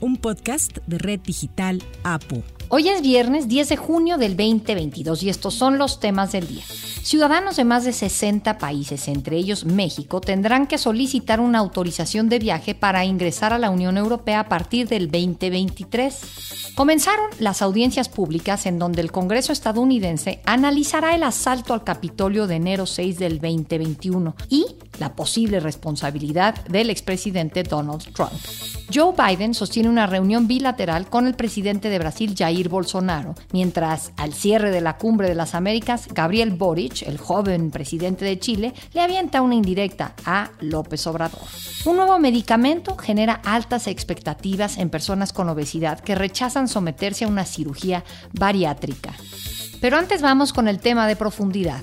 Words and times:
un 0.00 0.16
podcast 0.16 0.78
de 0.86 0.98
Red 0.98 1.20
Digital 1.20 1.82
APU. 2.02 2.42
Hoy 2.68 2.88
es 2.88 3.02
viernes 3.02 3.48
10 3.48 3.68
de 3.70 3.76
junio 3.76 4.16
del 4.16 4.36
2022 4.36 5.24
y 5.24 5.28
estos 5.28 5.54
son 5.54 5.76
los 5.76 5.98
temas 5.98 6.32
del 6.32 6.46
día. 6.46 6.62
Ciudadanos 7.02 7.56
de 7.56 7.64
más 7.64 7.84
de 7.84 7.92
60 7.92 8.58
países, 8.58 9.08
entre 9.08 9.36
ellos 9.36 9.64
México, 9.64 10.20
tendrán 10.20 10.68
que 10.68 10.78
solicitar 10.78 11.40
una 11.40 11.58
autorización 11.58 12.28
de 12.28 12.38
viaje 12.38 12.76
para 12.76 13.04
ingresar 13.04 13.52
a 13.52 13.58
la 13.58 13.70
Unión 13.70 13.96
Europea 13.96 14.40
a 14.40 14.48
partir 14.48 14.86
del 14.86 15.10
2023. 15.10 16.72
Comenzaron 16.76 17.26
las 17.40 17.60
audiencias 17.60 18.08
públicas 18.08 18.66
en 18.66 18.78
donde 18.78 19.00
el 19.00 19.10
Congreso 19.10 19.52
estadounidense 19.52 20.40
analizará 20.44 21.16
el 21.16 21.24
asalto 21.24 21.74
al 21.74 21.82
Capitolio 21.82 22.46
de 22.46 22.54
enero 22.54 22.86
6 22.86 23.18
del 23.18 23.40
2021 23.40 24.36
y 24.48 24.66
la 25.00 25.16
posible 25.16 25.58
responsabilidad 25.58 26.64
del 26.66 26.90
expresidente 26.90 27.64
Donald 27.64 28.04
Trump. 28.12 28.30
Joe 28.92 29.14
Biden 29.16 29.54
sostiene 29.54 29.88
una 29.88 30.06
reunión 30.06 30.48
bilateral 30.48 31.08
con 31.08 31.28
el 31.28 31.34
presidente 31.34 31.90
de 31.90 31.98
Brasil, 32.00 32.34
Jair 32.36 32.68
Bolsonaro, 32.68 33.36
mientras 33.52 34.12
al 34.16 34.34
cierre 34.34 34.70
de 34.70 34.80
la 34.80 34.96
Cumbre 34.96 35.28
de 35.28 35.36
las 35.36 35.54
Américas, 35.54 36.08
Gabriel 36.12 36.50
Boric, 36.50 37.02
el 37.02 37.16
joven 37.16 37.70
presidente 37.70 38.24
de 38.24 38.38
Chile, 38.38 38.74
le 38.92 39.00
avienta 39.00 39.42
una 39.42 39.54
indirecta 39.54 40.14
a 40.24 40.50
López 40.60 41.06
Obrador. 41.06 41.40
Un 41.84 41.96
nuevo 41.96 42.18
medicamento 42.18 42.96
genera 42.96 43.40
altas 43.44 43.86
expectativas 43.86 44.76
en 44.76 44.90
personas 44.90 45.32
con 45.32 45.48
obesidad 45.48 46.00
que 46.00 46.16
rechazan 46.16 46.66
someterse 46.66 47.24
a 47.24 47.28
una 47.28 47.44
cirugía 47.44 48.02
bariátrica. 48.32 49.14
Pero 49.80 49.98
antes 49.98 50.20
vamos 50.20 50.52
con 50.52 50.66
el 50.66 50.80
tema 50.80 51.06
de 51.06 51.14
profundidad. 51.14 51.80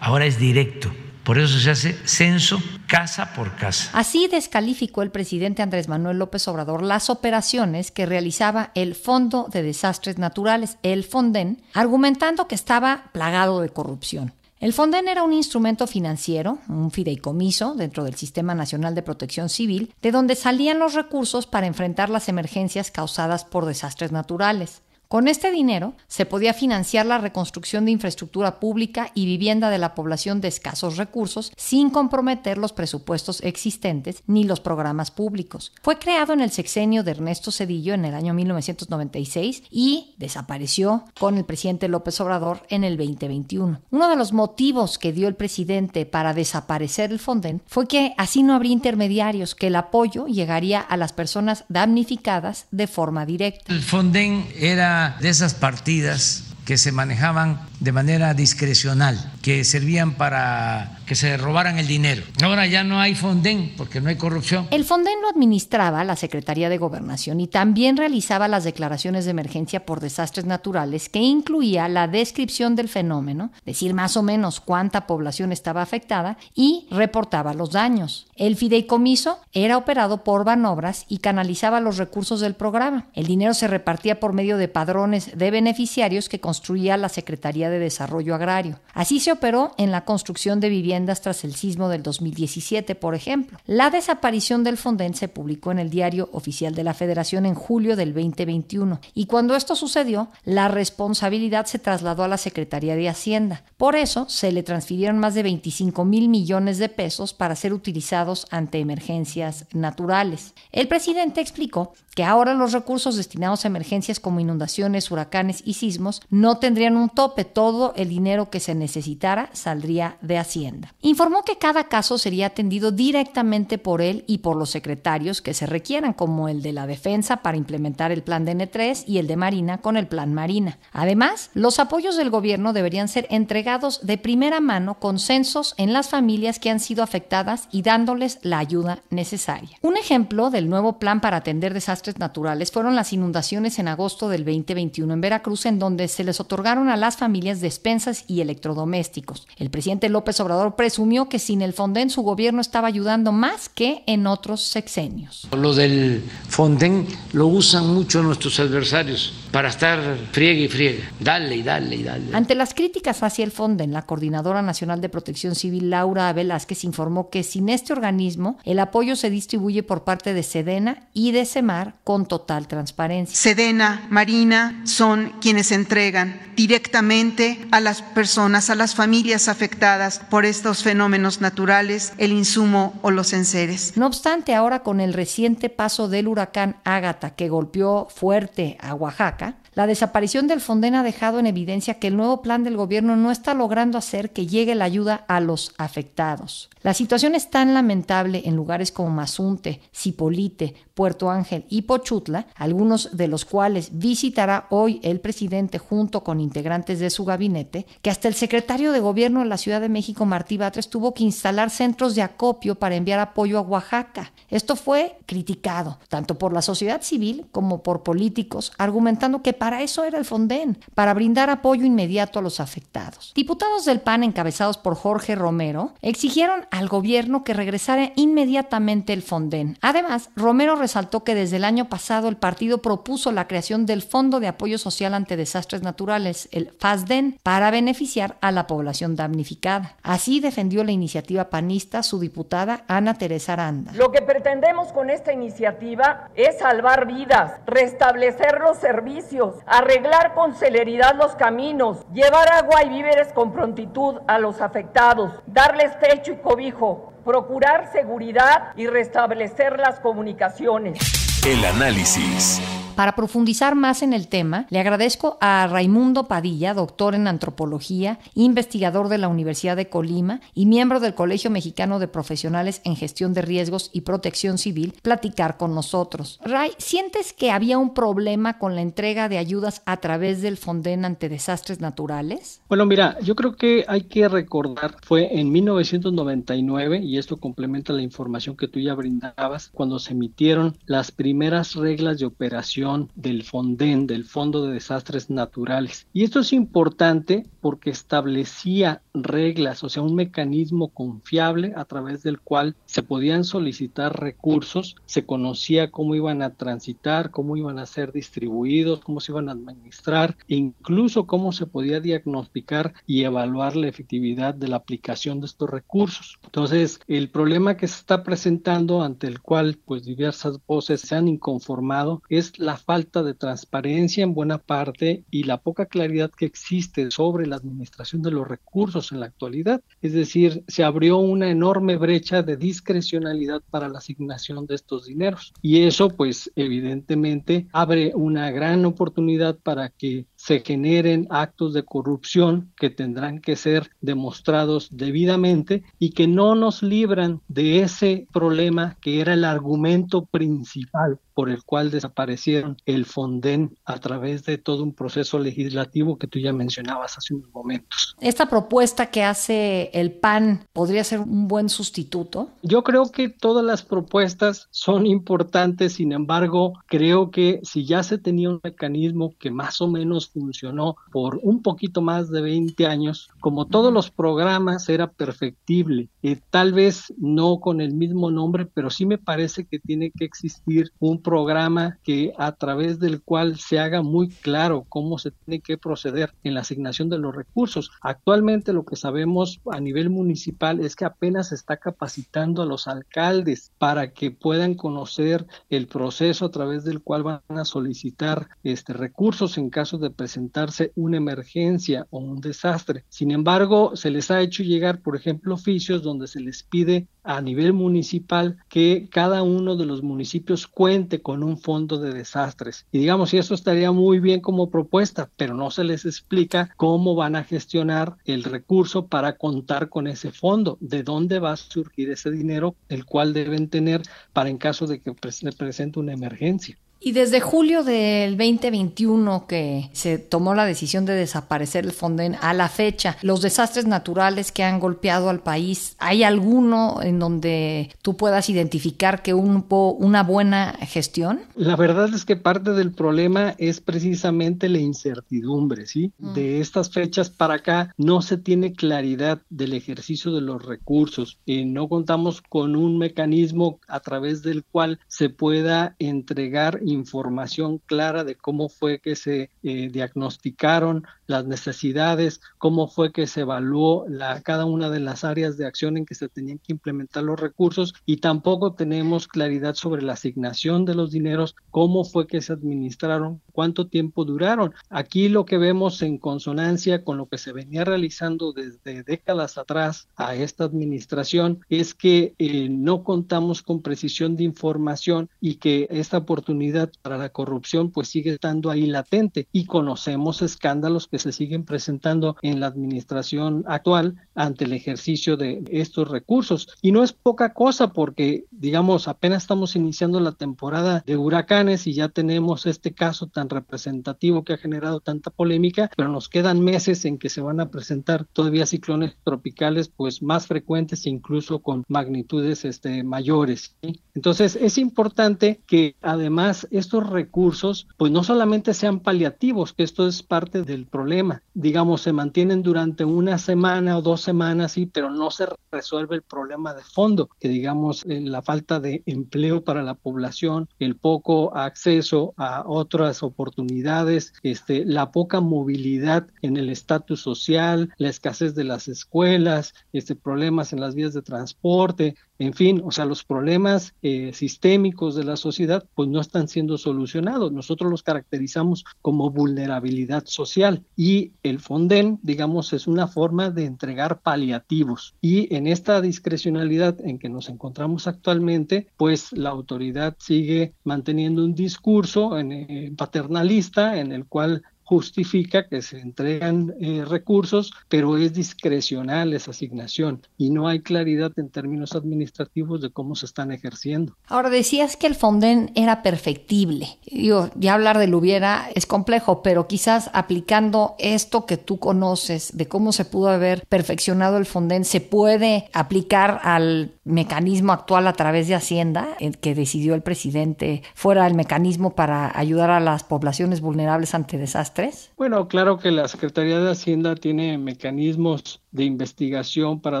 Ahora 0.00 0.26
es 0.26 0.38
directo 0.38 0.90
por 1.30 1.38
eso 1.38 1.60
se 1.60 1.70
hace 1.70 1.92
censo 2.06 2.60
casa 2.88 3.34
por 3.34 3.54
casa. 3.54 3.88
Así 3.92 4.26
descalificó 4.26 5.02
el 5.02 5.12
presidente 5.12 5.62
Andrés 5.62 5.86
Manuel 5.86 6.18
López 6.18 6.48
Obrador 6.48 6.82
las 6.82 7.08
operaciones 7.08 7.92
que 7.92 8.04
realizaba 8.04 8.72
el 8.74 8.96
Fondo 8.96 9.46
de 9.48 9.62
Desastres 9.62 10.18
Naturales, 10.18 10.76
el 10.82 11.04
Fonden, 11.04 11.62
argumentando 11.72 12.48
que 12.48 12.56
estaba 12.56 13.10
plagado 13.12 13.60
de 13.60 13.68
corrupción. 13.68 14.32
El 14.58 14.72
Fonden 14.72 15.06
era 15.06 15.22
un 15.22 15.32
instrumento 15.32 15.86
financiero, 15.86 16.58
un 16.68 16.90
fideicomiso 16.90 17.76
dentro 17.76 18.02
del 18.02 18.16
Sistema 18.16 18.56
Nacional 18.56 18.96
de 18.96 19.02
Protección 19.02 19.50
Civil, 19.50 19.94
de 20.02 20.10
donde 20.10 20.34
salían 20.34 20.80
los 20.80 20.94
recursos 20.94 21.46
para 21.46 21.68
enfrentar 21.68 22.10
las 22.10 22.28
emergencias 22.28 22.90
causadas 22.90 23.44
por 23.44 23.66
desastres 23.66 24.10
naturales. 24.10 24.82
Con 25.10 25.26
este 25.26 25.50
dinero 25.50 25.94
se 26.06 26.24
podía 26.24 26.54
financiar 26.54 27.04
la 27.04 27.18
reconstrucción 27.18 27.84
de 27.84 27.90
infraestructura 27.90 28.60
pública 28.60 29.10
y 29.12 29.26
vivienda 29.26 29.68
de 29.68 29.78
la 29.78 29.96
población 29.96 30.40
de 30.40 30.46
escasos 30.46 30.98
recursos 30.98 31.52
sin 31.56 31.90
comprometer 31.90 32.58
los 32.58 32.72
presupuestos 32.72 33.40
existentes 33.40 34.22
ni 34.28 34.44
los 34.44 34.60
programas 34.60 35.10
públicos. 35.10 35.72
Fue 35.82 35.98
creado 35.98 36.32
en 36.32 36.40
el 36.40 36.52
sexenio 36.52 37.02
de 37.02 37.10
Ernesto 37.10 37.50
Cedillo 37.50 37.92
en 37.92 38.04
el 38.04 38.14
año 38.14 38.34
1996 38.34 39.64
y 39.68 40.14
desapareció 40.18 41.06
con 41.18 41.38
el 41.38 41.44
presidente 41.44 41.88
López 41.88 42.20
Obrador 42.20 42.62
en 42.68 42.84
el 42.84 42.96
2021. 42.96 43.80
Uno 43.90 44.08
de 44.08 44.14
los 44.14 44.32
motivos 44.32 44.96
que 44.96 45.12
dio 45.12 45.26
el 45.26 45.34
presidente 45.34 46.06
para 46.06 46.34
desaparecer 46.34 47.10
el 47.10 47.18
Fonden 47.18 47.62
fue 47.66 47.88
que 47.88 48.14
así 48.16 48.44
no 48.44 48.54
habría 48.54 48.74
intermediarios, 48.74 49.56
que 49.56 49.66
el 49.66 49.74
apoyo 49.74 50.28
llegaría 50.28 50.78
a 50.78 50.96
las 50.96 51.12
personas 51.12 51.64
damnificadas 51.68 52.68
de 52.70 52.86
forma 52.86 53.26
directa. 53.26 53.64
El 53.72 53.82
Fonden 53.82 54.46
era 54.56 54.99
de 55.20 55.28
esas 55.28 55.54
partidas 55.54 56.44
que 56.64 56.78
se 56.78 56.92
manejaban 56.92 57.60
de 57.80 57.92
manera 57.92 58.34
discrecional, 58.34 59.32
que 59.42 59.64
servían 59.64 60.14
para 60.14 60.98
que 61.06 61.16
se 61.16 61.36
robaran 61.36 61.78
el 61.78 61.88
dinero. 61.88 62.22
Ahora 62.42 62.66
ya 62.66 62.84
no 62.84 63.00
hay 63.00 63.14
Fonden 63.14 63.72
porque 63.76 64.00
no 64.00 64.10
hay 64.10 64.16
corrupción. 64.16 64.68
El 64.70 64.84
Fonden 64.84 65.20
lo 65.22 65.28
administraba 65.28 66.04
la 66.04 66.14
Secretaría 66.14 66.68
de 66.68 66.78
Gobernación 66.78 67.40
y 67.40 67.48
también 67.48 67.96
realizaba 67.96 68.46
las 68.46 68.64
declaraciones 68.64 69.24
de 69.24 69.32
emergencia 69.32 69.84
por 69.86 70.00
desastres 70.00 70.44
naturales 70.44 71.08
que 71.08 71.20
incluía 71.20 71.88
la 71.88 72.06
descripción 72.06 72.76
del 72.76 72.88
fenómeno, 72.88 73.50
decir 73.64 73.94
más 73.94 74.16
o 74.16 74.22
menos 74.22 74.60
cuánta 74.60 75.06
población 75.06 75.50
estaba 75.50 75.82
afectada 75.82 76.36
y 76.54 76.86
reportaba 76.90 77.54
los 77.54 77.72
daños. 77.72 78.26
El 78.36 78.56
fideicomiso 78.56 79.40
era 79.52 79.78
operado 79.78 80.22
por 80.22 80.44
Banobras 80.44 81.06
y 81.08 81.18
canalizaba 81.18 81.80
los 81.80 81.96
recursos 81.96 82.40
del 82.40 82.54
programa. 82.54 83.06
El 83.14 83.26
dinero 83.26 83.54
se 83.54 83.68
repartía 83.68 84.20
por 84.20 84.32
medio 84.32 84.58
de 84.58 84.68
padrones 84.68 85.36
de 85.36 85.50
beneficiarios 85.50 86.28
que 86.28 86.40
construía 86.40 86.96
la 86.96 87.08
Secretaría 87.08 87.69
de 87.70 87.78
Desarrollo 87.78 88.34
Agrario. 88.34 88.80
Así 88.92 89.20
se 89.20 89.32
operó 89.32 89.72
en 89.78 89.90
la 89.90 90.04
construcción 90.04 90.60
de 90.60 90.68
viviendas 90.68 91.20
tras 91.20 91.44
el 91.44 91.54
sismo 91.54 91.88
del 91.88 92.02
2017, 92.02 92.94
por 92.94 93.14
ejemplo. 93.14 93.58
La 93.66 93.90
desaparición 93.90 94.64
del 94.64 94.76
Fonden 94.76 95.14
se 95.14 95.28
publicó 95.28 95.72
en 95.72 95.78
el 95.78 95.90
Diario 95.90 96.28
Oficial 96.32 96.74
de 96.74 96.84
la 96.84 96.94
Federación 96.94 97.46
en 97.46 97.54
julio 97.54 97.96
del 97.96 98.12
2021 98.12 99.00
y 99.14 99.26
cuando 99.26 99.54
esto 99.54 99.76
sucedió, 99.76 100.28
la 100.44 100.68
responsabilidad 100.68 101.66
se 101.66 101.78
trasladó 101.78 102.24
a 102.24 102.28
la 102.28 102.36
Secretaría 102.36 102.96
de 102.96 103.08
Hacienda. 103.08 103.64
Por 103.76 103.96
eso 103.96 104.28
se 104.28 104.52
le 104.52 104.62
transfirieron 104.62 105.18
más 105.18 105.34
de 105.34 105.42
25 105.42 106.04
mil 106.04 106.28
millones 106.28 106.78
de 106.78 106.88
pesos 106.88 107.34
para 107.34 107.56
ser 107.56 107.72
utilizados 107.72 108.46
ante 108.50 108.78
emergencias 108.78 109.66
naturales. 109.72 110.54
El 110.72 110.88
presidente 110.88 111.40
explicó 111.40 111.94
que 112.14 112.24
ahora 112.24 112.54
los 112.54 112.72
recursos 112.72 113.16
destinados 113.16 113.64
a 113.64 113.68
emergencias 113.68 114.20
como 114.20 114.40
inundaciones, 114.40 115.10
huracanes 115.10 115.62
y 115.64 115.74
sismos 115.74 116.22
no 116.28 116.58
tendrían 116.58 116.96
un 116.96 117.08
tope. 117.08 117.44
Todo 117.60 117.92
el 117.94 118.08
dinero 118.08 118.48
que 118.48 118.58
se 118.58 118.74
necesitara 118.74 119.50
saldría 119.52 120.16
de 120.22 120.38
Hacienda. 120.38 120.94
Informó 121.02 121.42
que 121.42 121.58
cada 121.58 121.88
caso 121.88 122.16
sería 122.16 122.46
atendido 122.46 122.90
directamente 122.90 123.76
por 123.76 124.00
él 124.00 124.24
y 124.26 124.38
por 124.38 124.56
los 124.56 124.70
secretarios 124.70 125.42
que 125.42 125.52
se 125.52 125.66
requieran, 125.66 126.14
como 126.14 126.48
el 126.48 126.62
de 126.62 126.72
la 126.72 126.86
defensa 126.86 127.42
para 127.42 127.58
implementar 127.58 128.12
el 128.12 128.22
plan 128.22 128.46
de 128.46 128.56
N3 128.56 129.04
y 129.06 129.18
el 129.18 129.26
de 129.26 129.36
Marina 129.36 129.76
con 129.76 129.98
el 129.98 130.06
plan 130.06 130.32
Marina. 130.32 130.78
Además, 130.90 131.50
los 131.52 131.78
apoyos 131.80 132.16
del 132.16 132.30
gobierno 132.30 132.72
deberían 132.72 133.08
ser 133.08 133.26
entregados 133.28 134.06
de 134.06 134.16
primera 134.16 134.60
mano 134.60 134.98
con 134.98 135.18
censos 135.18 135.74
en 135.76 135.92
las 135.92 136.08
familias 136.08 136.60
que 136.60 136.70
han 136.70 136.80
sido 136.80 137.02
afectadas 137.02 137.68
y 137.70 137.82
dándoles 137.82 138.38
la 138.40 138.56
ayuda 138.56 139.02
necesaria. 139.10 139.76
Un 139.82 139.98
ejemplo 139.98 140.48
del 140.48 140.70
nuevo 140.70 140.98
plan 140.98 141.20
para 141.20 141.36
atender 141.36 141.74
desastres 141.74 142.18
naturales 142.18 142.72
fueron 142.72 142.96
las 142.96 143.12
inundaciones 143.12 143.78
en 143.78 143.88
agosto 143.88 144.30
del 144.30 144.46
2021 144.46 145.12
en 145.12 145.20
Veracruz, 145.20 145.66
en 145.66 145.78
donde 145.78 146.08
se 146.08 146.24
les 146.24 146.40
otorgaron 146.40 146.88
a 146.88 146.96
las 146.96 147.18
familias 147.18 147.49
despensas 147.58 148.24
y 148.28 148.40
electrodomésticos. 148.40 149.48
El 149.56 149.70
presidente 149.70 150.08
López 150.08 150.38
Obrador 150.38 150.76
presumió 150.76 151.28
que 151.28 151.40
sin 151.40 151.62
el 151.62 151.72
Fonden 151.72 152.10
su 152.10 152.22
gobierno 152.22 152.60
estaba 152.60 152.86
ayudando 152.86 153.32
más 153.32 153.68
que 153.68 154.04
en 154.06 154.28
otros 154.28 154.62
sexenios. 154.62 155.48
Lo 155.50 155.74
del 155.74 156.22
Fonden 156.48 157.08
lo 157.32 157.48
usan 157.48 157.92
mucho 157.92 158.22
nuestros 158.22 158.60
adversarios 158.60 159.32
para 159.50 159.68
estar 159.68 160.00
friegue 160.30 160.64
y 160.64 160.68
friegue, 160.68 161.04
dale 161.18 161.56
y 161.56 161.62
dale 161.62 161.96
y 161.96 162.02
dale. 162.04 162.24
Ante 162.32 162.54
las 162.54 162.74
críticas 162.74 163.22
hacia 163.22 163.44
el 163.44 163.50
Fonden, 163.50 163.92
la 163.92 164.02
Coordinadora 164.02 164.62
Nacional 164.62 165.00
de 165.00 165.08
Protección 165.08 165.54
Civil, 165.54 165.90
Laura 165.90 166.32
Velázquez, 166.32 166.84
informó 166.84 167.30
que 167.30 167.42
sin 167.42 167.68
este 167.68 167.92
organismo 167.92 168.58
el 168.64 168.78
apoyo 168.78 169.16
se 169.16 169.30
distribuye 169.30 169.82
por 169.82 170.04
parte 170.04 170.34
de 170.34 170.42
Sedena 170.42 171.08
y 171.12 171.32
de 171.32 171.44
Semar 171.44 171.94
con 172.04 172.26
total 172.26 172.68
transparencia. 172.68 173.36
Sedena, 173.36 174.06
Marina 174.10 174.82
son 174.84 175.32
quienes 175.40 175.72
entregan 175.72 176.40
directamente 176.56 177.39
a 177.70 177.80
las 177.80 178.02
personas, 178.02 178.68
a 178.68 178.74
las 178.74 178.94
familias 178.94 179.48
afectadas 179.48 180.18
por 180.18 180.44
estos 180.44 180.82
fenómenos 180.82 181.40
naturales, 181.40 182.12
el 182.18 182.32
insumo 182.32 182.98
o 183.00 183.10
los 183.10 183.32
enseres. 183.32 183.96
No 183.96 184.06
obstante, 184.06 184.54
ahora 184.54 184.82
con 184.82 185.00
el 185.00 185.14
reciente 185.14 185.70
paso 185.70 186.08
del 186.08 186.28
huracán 186.28 186.76
Ágata 186.84 187.30
que 187.30 187.48
golpeó 187.48 188.08
fuerte 188.14 188.76
a 188.80 188.94
Oaxaca, 188.94 189.56
la 189.74 189.86
desaparición 189.86 190.46
del 190.46 190.60
Fonden 190.60 190.94
ha 190.94 191.02
dejado 191.02 191.38
en 191.38 191.46
evidencia 191.46 191.94
que 191.94 192.06
el 192.08 192.16
nuevo 192.16 192.42
plan 192.42 192.64
del 192.64 192.76
gobierno 192.76 193.16
no 193.16 193.30
está 193.30 193.54
logrando 193.54 193.98
hacer 193.98 194.30
que 194.30 194.46
llegue 194.46 194.74
la 194.74 194.84
ayuda 194.84 195.24
a 195.28 195.40
los 195.40 195.74
afectados. 195.78 196.70
La 196.82 196.94
situación 196.94 197.34
es 197.34 197.50
tan 197.50 197.74
lamentable 197.74 198.42
en 198.46 198.56
lugares 198.56 198.90
como 198.92 199.10
Mazunte, 199.10 199.80
Cipolite, 199.94 200.74
Puerto 200.94 201.30
Ángel 201.30 201.66
y 201.68 201.82
Pochutla, 201.82 202.46
algunos 202.54 203.16
de 203.16 203.28
los 203.28 203.44
cuales 203.44 203.90
visitará 203.98 204.66
hoy 204.70 205.00
el 205.02 205.20
presidente 205.20 205.78
junto 205.78 206.24
con 206.24 206.40
integrantes 206.40 206.98
de 206.98 207.10
su 207.10 207.24
gabinete, 207.24 207.86
que 208.02 208.10
hasta 208.10 208.28
el 208.28 208.34
secretario 208.34 208.92
de 208.92 209.00
gobierno 209.00 209.40
de 209.40 209.46
la 209.46 209.58
Ciudad 209.58 209.80
de 209.80 209.88
México, 209.88 210.24
Martí 210.24 210.56
Batres, 210.56 210.88
tuvo 210.88 211.14
que 211.14 211.24
instalar 211.24 211.70
centros 211.70 212.14
de 212.14 212.22
acopio 212.22 212.76
para 212.76 212.96
enviar 212.96 213.20
apoyo 213.20 213.58
a 213.58 213.62
Oaxaca. 213.62 214.32
Esto 214.48 214.76
fue 214.76 215.18
criticado 215.26 215.98
tanto 216.08 216.38
por 216.38 216.52
la 216.52 216.62
sociedad 216.62 217.02
civil 217.02 217.46
como 217.52 217.82
por 217.82 218.02
políticos, 218.02 218.72
argumentando 218.78 219.00
argumentando 219.00 219.42
que 219.42 219.54
para 219.60 219.82
eso 219.82 220.04
era 220.04 220.16
el 220.16 220.24
Fonden, 220.24 220.78
para 220.94 221.12
brindar 221.12 221.50
apoyo 221.50 221.84
inmediato 221.84 222.38
a 222.38 222.42
los 222.42 222.60
afectados. 222.60 223.32
Diputados 223.34 223.84
del 223.84 224.00
PAN 224.00 224.24
encabezados 224.24 224.78
por 224.78 224.94
Jorge 224.94 225.34
Romero 225.34 225.92
exigieron 226.00 226.64
al 226.70 226.88
gobierno 226.88 227.44
que 227.44 227.52
regresara 227.52 228.12
inmediatamente 228.16 229.12
el 229.12 229.20
Fonden. 229.20 229.76
Además, 229.82 230.30
Romero 230.34 230.76
resaltó 230.76 231.24
que 231.24 231.34
desde 231.34 231.56
el 231.56 231.64
año 231.64 231.90
pasado 231.90 232.28
el 232.28 232.38
partido 232.38 232.78
propuso 232.78 233.32
la 233.32 233.46
creación 233.48 233.84
del 233.84 234.00
Fondo 234.00 234.40
de 234.40 234.48
Apoyo 234.48 234.78
Social 234.78 235.12
ante 235.12 235.36
Desastres 235.36 235.82
Naturales, 235.82 236.48
el 236.52 236.72
FASDEN, 236.78 237.38
para 237.42 237.70
beneficiar 237.70 238.38
a 238.40 238.52
la 238.52 238.66
población 238.66 239.14
damnificada. 239.14 239.96
Así 240.02 240.40
defendió 240.40 240.84
la 240.84 240.92
iniciativa 240.92 241.50
panista 241.50 242.02
su 242.02 242.18
diputada 242.18 242.84
Ana 242.88 243.12
Teresa 243.12 243.52
Aranda. 243.52 243.92
Lo 243.92 244.10
que 244.10 244.22
pretendemos 244.22 244.90
con 244.94 245.10
esta 245.10 245.34
iniciativa 245.34 246.30
es 246.34 246.60
salvar 246.60 247.06
vidas, 247.06 247.60
restablecer 247.66 248.60
los 248.60 248.78
servicios, 248.78 249.49
arreglar 249.66 250.34
con 250.34 250.54
celeridad 250.54 251.14
los 251.14 251.34
caminos, 251.36 251.98
llevar 252.12 252.52
agua 252.52 252.84
y 252.84 252.88
víveres 252.88 253.32
con 253.32 253.52
prontitud 253.52 254.16
a 254.26 254.38
los 254.38 254.60
afectados, 254.60 255.32
darles 255.46 255.98
techo 255.98 256.32
y 256.32 256.36
cobijo, 256.36 257.12
procurar 257.24 257.90
seguridad 257.92 258.72
y 258.76 258.86
restablecer 258.86 259.78
las 259.78 260.00
comunicaciones. 260.00 260.98
El 261.46 261.64
análisis. 261.64 262.79
Para 262.96 263.16
profundizar 263.16 263.76
más 263.76 264.02
en 264.02 264.12
el 264.12 264.28
tema, 264.28 264.66
le 264.68 264.78
agradezco 264.78 265.38
a 265.40 265.66
Raimundo 265.66 266.28
Padilla, 266.28 266.74
doctor 266.74 267.14
en 267.14 267.28
antropología, 267.28 268.18
investigador 268.34 269.08
de 269.08 269.16
la 269.16 269.28
Universidad 269.28 269.76
de 269.76 269.88
Colima 269.88 270.40
y 270.54 270.66
miembro 270.66 271.00
del 271.00 271.14
Colegio 271.14 271.50
Mexicano 271.50 271.98
de 271.98 272.08
Profesionales 272.08 272.82
en 272.84 272.96
Gestión 272.96 273.32
de 273.32 273.42
Riesgos 273.42 273.90
y 273.94 274.02
Protección 274.02 274.58
Civil, 274.58 274.94
platicar 275.02 275.56
con 275.56 275.74
nosotros. 275.74 276.38
Ray, 276.44 276.72
¿sientes 276.76 277.32
que 277.32 277.50
había 277.50 277.78
un 277.78 277.94
problema 277.94 278.58
con 278.58 278.74
la 278.74 278.82
entrega 278.82 279.28
de 279.28 279.38
ayudas 279.38 279.82
a 279.86 279.96
través 279.98 280.42
del 280.42 280.58
Fonden 280.58 281.04
ante 281.04 281.28
desastres 281.30 281.80
naturales? 281.80 282.60
Bueno, 282.68 282.84
mira, 282.84 283.18
yo 283.20 283.34
creo 283.34 283.56
que 283.56 283.84
hay 283.88 284.02
que 284.02 284.28
recordar, 284.28 284.96
fue 285.02 285.38
en 285.40 285.50
1999, 285.50 287.00
y 287.02 287.16
esto 287.16 287.38
complementa 287.38 287.92
la 287.92 288.02
información 288.02 288.56
que 288.56 288.68
tú 288.68 288.78
ya 288.78 288.94
brindabas, 288.94 289.70
cuando 289.72 289.98
se 289.98 290.12
emitieron 290.12 290.76
las 290.84 291.10
primeras 291.10 291.74
reglas 291.74 292.18
de 292.18 292.26
operación 292.26 292.89
del 293.14 293.44
FONDEN, 293.44 294.06
del 294.06 294.24
Fondo 294.24 294.66
de 294.66 294.74
Desastres 294.74 295.30
Naturales. 295.30 296.06
Y 296.12 296.24
esto 296.24 296.40
es 296.40 296.52
importante 296.52 297.46
porque 297.60 297.90
establecía 297.90 299.02
reglas, 299.14 299.84
o 299.84 299.88
sea, 299.88 300.02
un 300.02 300.14
mecanismo 300.14 300.88
confiable 300.88 301.72
a 301.76 301.84
través 301.84 302.22
del 302.22 302.40
cual 302.40 302.76
se 302.86 303.02
podían 303.02 303.44
solicitar 303.44 304.20
recursos, 304.20 304.96
se 305.06 305.24
conocía 305.24 305.90
cómo 305.90 306.14
iban 306.14 306.42
a 306.42 306.54
transitar, 306.54 307.30
cómo 307.30 307.56
iban 307.56 307.78
a 307.78 307.86
ser 307.86 308.12
distribuidos, 308.12 309.00
cómo 309.00 309.20
se 309.20 309.32
iban 309.32 309.48
a 309.48 309.52
administrar, 309.52 310.36
e 310.48 310.56
incluso 310.56 311.26
cómo 311.26 311.52
se 311.52 311.66
podía 311.66 312.00
diagnosticar 312.00 312.94
y 313.06 313.24
evaluar 313.24 313.76
la 313.76 313.88
efectividad 313.88 314.54
de 314.54 314.68
la 314.68 314.76
aplicación 314.76 315.40
de 315.40 315.46
estos 315.46 315.70
recursos. 315.70 316.38
Entonces, 316.44 317.00
el 317.06 317.30
problema 317.30 317.76
que 317.76 317.88
se 317.88 317.96
está 317.96 318.22
presentando 318.22 319.02
ante 319.02 319.26
el 319.26 319.40
cual 319.40 319.78
pues 319.84 320.04
diversas 320.04 320.58
voces 320.66 321.00
se 321.00 321.14
han 321.14 321.28
inconformado 321.28 322.22
es 322.28 322.58
la 322.58 322.69
falta 322.76 323.22
de 323.22 323.34
transparencia 323.34 324.24
en 324.24 324.34
buena 324.34 324.58
parte 324.58 325.24
y 325.30 325.44
la 325.44 325.60
poca 325.60 325.86
claridad 325.86 326.30
que 326.30 326.46
existe 326.46 327.10
sobre 327.10 327.46
la 327.46 327.56
administración 327.56 328.22
de 328.22 328.30
los 328.30 328.46
recursos 328.46 329.12
en 329.12 329.20
la 329.20 329.26
actualidad. 329.26 329.82
Es 330.02 330.12
decir, 330.12 330.64
se 330.68 330.84
abrió 330.84 331.18
una 331.18 331.50
enorme 331.50 331.96
brecha 331.96 332.42
de 332.42 332.56
discrecionalidad 332.56 333.62
para 333.70 333.88
la 333.88 333.98
asignación 333.98 334.66
de 334.66 334.74
estos 334.74 335.06
dineros. 335.06 335.52
Y 335.62 335.82
eso, 335.82 336.08
pues, 336.08 336.50
evidentemente 336.56 337.66
abre 337.72 338.12
una 338.14 338.50
gran 338.50 338.84
oportunidad 338.84 339.56
para 339.58 339.88
que 339.88 340.26
se 340.40 340.60
generen 340.60 341.26
actos 341.28 341.74
de 341.74 341.84
corrupción 341.84 342.72
que 342.78 342.88
tendrán 342.88 343.42
que 343.42 343.56
ser 343.56 343.90
demostrados 344.00 344.88
debidamente 344.90 345.84
y 345.98 346.12
que 346.12 346.26
no 346.26 346.54
nos 346.54 346.82
libran 346.82 347.42
de 347.48 347.82
ese 347.82 348.26
problema 348.32 348.96
que 349.02 349.20
era 349.20 349.34
el 349.34 349.44
argumento 349.44 350.24
principal 350.24 351.20
por 351.34 351.48
el 351.48 351.62
cual 351.62 351.90
desaparecieron 351.90 352.76
el 352.84 353.06
Fonden 353.06 353.74
a 353.86 353.98
través 353.98 354.44
de 354.44 354.58
todo 354.58 354.82
un 354.82 354.94
proceso 354.94 355.38
legislativo 355.38 356.18
que 356.18 356.26
tú 356.26 356.38
ya 356.38 356.52
mencionabas 356.52 357.16
hace 357.16 357.34
unos 357.34 357.50
momentos. 357.50 358.14
¿Esta 358.20 358.46
propuesta 358.46 359.10
que 359.10 359.22
hace 359.22 359.90
el 359.94 360.12
PAN 360.12 360.66
podría 360.74 361.02
ser 361.02 361.20
un 361.20 361.48
buen 361.48 361.70
sustituto? 361.70 362.50
Yo 362.62 362.82
creo 362.82 363.10
que 363.10 363.30
todas 363.30 363.64
las 363.64 363.82
propuestas 363.82 364.68
son 364.70 365.06
importantes, 365.06 365.94
sin 365.94 366.12
embargo, 366.12 366.74
creo 366.86 367.30
que 367.30 367.60
si 367.62 367.86
ya 367.86 368.02
se 368.02 368.18
tenía 368.18 368.50
un 368.50 368.60
mecanismo 368.62 369.34
que 369.38 369.50
más 369.50 369.80
o 369.80 369.88
menos 369.88 370.29
funcionó 370.32 370.96
por 371.12 371.38
un 371.42 371.62
poquito 371.62 372.02
más 372.02 372.30
de 372.30 372.40
20 372.40 372.86
años, 372.86 373.28
como 373.40 373.66
todos 373.66 373.92
los 373.92 374.10
programas 374.10 374.88
era 374.88 375.10
perfectible, 375.10 376.08
y 376.22 376.36
tal 376.36 376.72
vez 376.72 377.12
no 377.18 377.60
con 377.60 377.80
el 377.80 377.94
mismo 377.94 378.30
nombre, 378.30 378.66
pero 378.66 378.90
sí 378.90 379.06
me 379.06 379.18
parece 379.18 379.64
que 379.64 379.78
tiene 379.78 380.10
que 380.10 380.24
existir 380.24 380.92
un 380.98 381.22
programa 381.22 381.98
que 382.02 382.32
a 382.38 382.52
través 382.52 382.98
del 382.98 383.22
cual 383.22 383.58
se 383.58 383.78
haga 383.78 384.02
muy 384.02 384.28
claro 384.28 384.86
cómo 384.88 385.18
se 385.18 385.30
tiene 385.30 385.60
que 385.60 385.78
proceder 385.78 386.32
en 386.44 386.54
la 386.54 386.60
asignación 386.60 387.08
de 387.08 387.18
los 387.18 387.34
recursos. 387.34 387.90
Actualmente 388.00 388.72
lo 388.72 388.84
que 388.84 388.96
sabemos 388.96 389.60
a 389.70 389.80
nivel 389.80 390.10
municipal 390.10 390.80
es 390.80 390.96
que 390.96 391.04
apenas 391.04 391.48
se 391.48 391.54
está 391.54 391.76
capacitando 391.76 392.62
a 392.62 392.66
los 392.66 392.88
alcaldes 392.88 393.72
para 393.78 394.12
que 394.12 394.30
puedan 394.30 394.74
conocer 394.74 395.46
el 395.68 395.86
proceso 395.86 396.46
a 396.46 396.50
través 396.50 396.84
del 396.84 397.02
cual 397.02 397.22
van 397.22 397.42
a 397.48 397.64
solicitar 397.64 398.48
este 398.62 398.92
recursos 398.92 399.58
en 399.58 399.70
caso 399.70 399.98
de 399.98 400.10
presentarse 400.20 400.92
una 400.96 401.16
emergencia 401.16 402.06
o 402.10 402.18
un 402.18 402.42
desastre. 402.42 403.04
Sin 403.08 403.30
embargo, 403.30 403.96
se 403.96 404.10
les 404.10 404.30
ha 404.30 404.42
hecho 404.42 404.62
llegar, 404.62 405.00
por 405.00 405.16
ejemplo, 405.16 405.54
oficios 405.54 406.02
donde 406.02 406.26
se 406.26 406.40
les 406.40 406.62
pide 406.62 407.06
a 407.22 407.40
nivel 407.40 407.72
municipal 407.72 408.58
que 408.68 409.08
cada 409.10 409.42
uno 409.42 409.76
de 409.76 409.86
los 409.86 410.02
municipios 410.02 410.66
cuente 410.66 411.22
con 411.22 411.42
un 411.42 411.56
fondo 411.56 411.96
de 411.96 412.12
desastres. 412.12 412.84
Y 412.92 412.98
digamos, 412.98 413.32
y 413.32 413.38
eso 413.38 413.54
estaría 413.54 413.92
muy 413.92 414.20
bien 414.20 414.42
como 414.42 414.68
propuesta, 414.68 415.30
pero 415.38 415.54
no 415.54 415.70
se 415.70 415.84
les 415.84 416.04
explica 416.04 416.68
cómo 416.76 417.14
van 417.14 417.34
a 417.34 417.44
gestionar 417.44 418.16
el 418.26 418.44
recurso 418.44 419.06
para 419.06 419.38
contar 419.38 419.88
con 419.88 420.06
ese 420.06 420.32
fondo, 420.32 420.76
de 420.82 421.02
dónde 421.02 421.38
va 421.38 421.52
a 421.52 421.56
surgir 421.56 422.10
ese 422.10 422.30
dinero, 422.30 422.74
el 422.90 423.06
cual 423.06 423.32
deben 423.32 423.70
tener 423.70 424.02
para 424.34 424.50
en 424.50 424.58
caso 424.58 424.86
de 424.86 425.00
que 425.00 425.14
se 425.30 425.52
presente 425.52 425.98
una 425.98 426.12
emergencia. 426.12 426.76
Y 427.02 427.12
desde 427.12 427.40
julio 427.40 427.82
del 427.82 428.36
2021 428.36 429.46
que 429.46 429.88
se 429.92 430.18
tomó 430.18 430.54
la 430.54 430.66
decisión 430.66 431.06
de 431.06 431.14
desaparecer 431.14 431.86
el 431.86 431.92
Fonden 431.92 432.36
a 432.42 432.52
la 432.52 432.68
fecha, 432.68 433.16
los 433.22 433.40
desastres 433.40 433.86
naturales 433.86 434.52
que 434.52 434.64
han 434.64 434.80
golpeado 434.80 435.30
al 435.30 435.40
país, 435.40 435.96
¿hay 435.98 436.24
alguno 436.24 437.00
en 437.02 437.18
donde 437.18 437.90
tú 438.02 438.18
puedas 438.18 438.50
identificar 438.50 439.22
que 439.22 439.32
hubo 439.32 439.92
una 439.94 440.22
buena 440.22 440.74
gestión? 440.82 441.40
La 441.54 441.74
verdad 441.74 442.12
es 442.12 442.26
que 442.26 442.36
parte 442.36 442.72
del 442.72 442.92
problema 442.92 443.54
es 443.56 443.80
precisamente 443.80 444.68
la 444.68 444.78
incertidumbre, 444.78 445.86
¿sí? 445.86 446.12
Mm. 446.18 446.34
De 446.34 446.60
estas 446.60 446.90
fechas 446.90 447.30
para 447.30 447.54
acá 447.54 447.94
no 447.96 448.20
se 448.20 448.36
tiene 448.36 448.74
claridad 448.74 449.40
del 449.48 449.72
ejercicio 449.72 450.32
de 450.32 450.42
los 450.42 450.62
recursos 450.62 451.38
y 451.46 451.64
no 451.64 451.88
contamos 451.88 452.42
con 452.42 452.76
un 452.76 452.98
mecanismo 452.98 453.80
a 453.88 454.00
través 454.00 454.42
del 454.42 454.64
cual 454.64 455.00
se 455.08 455.30
pueda 455.30 455.96
entregar 455.98 456.80
información 456.90 457.78
clara 457.86 458.24
de 458.24 458.36
cómo 458.36 458.68
fue 458.68 459.00
que 459.00 459.16
se 459.16 459.50
eh, 459.62 459.88
diagnosticaron 459.90 461.04
las 461.26 461.46
necesidades, 461.46 462.40
cómo 462.58 462.88
fue 462.88 463.12
que 463.12 463.26
se 463.26 463.42
evaluó 463.42 464.06
cada 464.42 464.64
una 464.64 464.90
de 464.90 465.00
las 465.00 465.24
áreas 465.24 465.56
de 465.56 465.66
acción 465.66 465.96
en 465.96 466.04
que 466.04 466.14
se 466.14 466.28
tenían 466.28 466.58
que 466.58 466.72
implementar 466.72 467.22
los 467.22 467.38
recursos 467.38 467.94
y 468.04 468.18
tampoco 468.18 468.74
tenemos 468.74 469.28
claridad 469.28 469.74
sobre 469.74 470.02
la 470.02 470.14
asignación 470.14 470.84
de 470.84 470.94
los 470.94 471.10
dineros, 471.10 471.54
cómo 471.70 472.04
fue 472.04 472.26
que 472.26 472.42
se 472.42 472.52
administraron, 472.52 473.40
cuánto 473.52 473.86
tiempo 473.86 474.24
duraron. 474.24 474.74
Aquí 474.88 475.28
lo 475.28 475.44
que 475.44 475.58
vemos 475.58 476.02
en 476.02 476.18
consonancia 476.18 477.04
con 477.04 477.16
lo 477.16 477.26
que 477.26 477.38
se 477.38 477.52
venía 477.52 477.84
realizando 477.84 478.52
desde 478.52 479.02
décadas 479.02 479.58
atrás 479.58 480.08
a 480.16 480.34
esta 480.34 480.64
administración 480.64 481.60
es 481.68 481.94
que 481.94 482.34
eh, 482.38 482.68
no 482.68 483.04
contamos 483.04 483.62
con 483.62 483.82
precisión 483.82 484.36
de 484.36 484.44
información 484.44 485.28
y 485.40 485.56
que 485.56 485.86
esta 485.90 486.18
oportunidad 486.18 486.79
para 487.02 487.18
la 487.18 487.30
corrupción 487.30 487.90
pues 487.90 488.08
sigue 488.08 488.34
estando 488.34 488.70
ahí 488.70 488.86
latente 488.86 489.48
y 489.52 489.66
conocemos 489.66 490.42
escándalos 490.42 491.08
que 491.08 491.18
se 491.18 491.32
siguen 491.32 491.64
presentando 491.64 492.36
en 492.42 492.60
la 492.60 492.66
administración 492.66 493.64
actual 493.66 494.16
ante 494.34 494.64
el 494.64 494.72
ejercicio 494.72 495.36
de 495.36 495.62
estos 495.70 496.08
recursos. 496.08 496.68
Y 496.82 496.92
no 496.92 497.02
es 497.02 497.12
poca 497.12 497.52
cosa 497.52 497.92
porque, 497.92 498.46
digamos, 498.50 499.08
apenas 499.08 499.42
estamos 499.42 499.76
iniciando 499.76 500.20
la 500.20 500.32
temporada 500.32 501.02
de 501.06 501.16
huracanes 501.16 501.86
y 501.86 501.94
ya 501.94 502.08
tenemos 502.08 502.66
este 502.66 502.92
caso 502.92 503.26
tan 503.26 503.48
representativo 503.48 504.44
que 504.44 504.54
ha 504.54 504.58
generado 504.58 505.00
tanta 505.00 505.30
polémica, 505.30 505.90
pero 505.96 506.08
nos 506.08 506.28
quedan 506.28 506.60
meses 506.60 507.04
en 507.04 507.18
que 507.18 507.28
se 507.28 507.40
van 507.40 507.60
a 507.60 507.70
presentar 507.70 508.24
todavía 508.32 508.66
ciclones 508.66 509.16
tropicales 509.24 509.88
pues 509.88 510.22
más 510.22 510.46
frecuentes 510.46 511.06
incluso 511.06 511.60
con 511.60 511.84
magnitudes 511.88 512.64
este, 512.64 513.02
mayores. 513.02 513.76
Entonces 514.14 514.56
es 514.56 514.78
importante 514.78 515.60
que 515.66 515.96
además 516.00 516.66
estos 516.70 517.08
recursos 517.08 517.86
pues 517.96 518.12
no 518.12 518.22
solamente 518.24 518.74
sean 518.74 519.00
paliativos, 519.00 519.72
que 519.72 519.82
esto 519.82 520.06
es 520.06 520.22
parte 520.22 520.62
del 520.62 520.86
problema, 520.86 521.42
digamos, 521.54 522.02
se 522.02 522.12
mantienen 522.12 522.62
durante 522.62 523.04
una 523.04 523.38
semana 523.38 523.98
o 523.98 524.02
dos 524.02 524.20
semanas, 524.20 524.72
sí, 524.72 524.86
pero 524.86 525.10
no 525.10 525.30
se 525.30 525.46
resuelve 525.70 526.16
el 526.16 526.22
problema 526.22 526.74
de 526.74 526.82
fondo, 526.82 527.30
que 527.38 527.48
digamos 527.48 528.04
eh, 528.06 528.20
la 528.20 528.42
falta 528.42 528.80
de 528.80 529.02
empleo 529.06 529.62
para 529.64 529.82
la 529.82 529.94
población, 529.94 530.68
el 530.78 530.96
poco 530.96 531.56
acceso 531.56 532.34
a 532.36 532.64
otras 532.66 533.22
oportunidades, 533.22 534.32
este, 534.42 534.84
la 534.84 535.12
poca 535.12 535.40
movilidad 535.40 536.26
en 536.42 536.56
el 536.56 536.70
estatus 536.70 537.20
social, 537.20 537.92
la 537.98 538.08
escasez 538.08 538.54
de 538.54 538.64
las 538.64 538.88
escuelas, 538.88 539.74
este, 539.92 540.16
problemas 540.16 540.72
en 540.72 540.80
las 540.80 540.94
vías 540.94 541.14
de 541.14 541.22
transporte, 541.22 542.16
en 542.40 542.54
fin, 542.54 542.80
o 542.82 542.90
sea, 542.90 543.04
los 543.04 543.22
problemas 543.22 543.94
eh, 544.00 544.32
sistémicos 544.32 545.14
de 545.14 545.24
la 545.24 545.36
sociedad 545.36 545.84
pues 545.94 546.08
no 546.08 546.20
están 546.20 546.48
siendo 546.48 546.78
solucionados. 546.78 547.52
Nosotros 547.52 547.90
los 547.90 548.02
caracterizamos 548.02 548.86
como 549.02 549.30
vulnerabilidad 549.30 550.24
social 550.24 550.82
y 550.96 551.32
el 551.42 551.60
Fonden, 551.60 552.18
digamos, 552.22 552.72
es 552.72 552.86
una 552.86 553.06
forma 553.06 553.50
de 553.50 553.66
entregar 553.66 554.22
paliativos. 554.22 555.14
Y 555.20 555.54
en 555.54 555.66
esta 555.66 556.00
discrecionalidad 556.00 556.98
en 557.04 557.18
que 557.18 557.28
nos 557.28 557.50
encontramos 557.50 558.06
actualmente, 558.06 558.86
pues 558.96 559.32
la 559.32 559.50
autoridad 559.50 560.16
sigue 560.18 560.72
manteniendo 560.82 561.44
un 561.44 561.54
discurso 561.54 562.38
eh, 562.38 562.90
paternalista 562.96 563.98
en 563.98 564.12
el 564.12 564.24
cual 564.24 564.62
justifica 564.90 565.68
que 565.68 565.82
se 565.82 566.00
entregan 566.00 566.74
eh, 566.80 567.04
recursos, 567.06 567.72
pero 567.88 568.18
es 568.18 568.34
discrecional 568.34 569.32
esa 569.34 569.52
asignación 569.52 570.26
y 570.36 570.50
no 570.50 570.66
hay 570.66 570.80
claridad 570.80 571.30
en 571.36 571.48
términos 571.48 571.94
administrativos 571.94 572.82
de 572.82 572.90
cómo 572.90 573.14
se 573.14 573.26
están 573.26 573.52
ejerciendo. 573.52 574.16
Ahora 574.26 574.50
decías 574.50 574.96
que 574.96 575.06
el 575.06 575.14
Fonden 575.14 575.70
era 575.76 576.02
perfectible. 576.02 576.98
Digo, 577.06 577.50
ya 577.54 577.74
hablar 577.74 577.98
del 577.98 578.12
hubiera 578.14 578.68
es 578.74 578.84
complejo, 578.84 579.44
pero 579.44 579.68
quizás 579.68 580.10
aplicando 580.12 580.96
esto 580.98 581.46
que 581.46 581.56
tú 581.56 581.78
conoces 581.78 582.56
de 582.56 582.66
cómo 582.66 582.90
se 582.90 583.04
pudo 583.04 583.28
haber 583.28 583.64
perfeccionado 583.68 584.38
el 584.38 584.46
Fonden, 584.46 584.84
se 584.84 585.00
puede 585.00 585.70
aplicar 585.72 586.40
al 586.42 586.94
mecanismo 587.04 587.72
actual 587.72 588.08
a 588.08 588.14
través 588.14 588.48
de 588.48 588.56
Hacienda, 588.56 589.16
que 589.40 589.54
decidió 589.54 589.94
el 589.94 590.02
presidente 590.02 590.82
fuera 590.96 591.28
el 591.28 591.34
mecanismo 591.34 591.94
para 591.94 592.36
ayudar 592.36 592.70
a 592.70 592.80
las 592.80 593.04
poblaciones 593.04 593.60
vulnerables 593.60 594.16
ante 594.16 594.36
desastres? 594.36 594.79
Bueno, 595.16 595.48
claro 595.48 595.78
que 595.78 595.90
la 595.90 596.08
Secretaría 596.08 596.58
de 596.60 596.70
Hacienda 596.70 597.14
tiene 597.14 597.58
mecanismos 597.58 598.62
de 598.72 598.84
investigación 598.84 599.80
para 599.80 600.00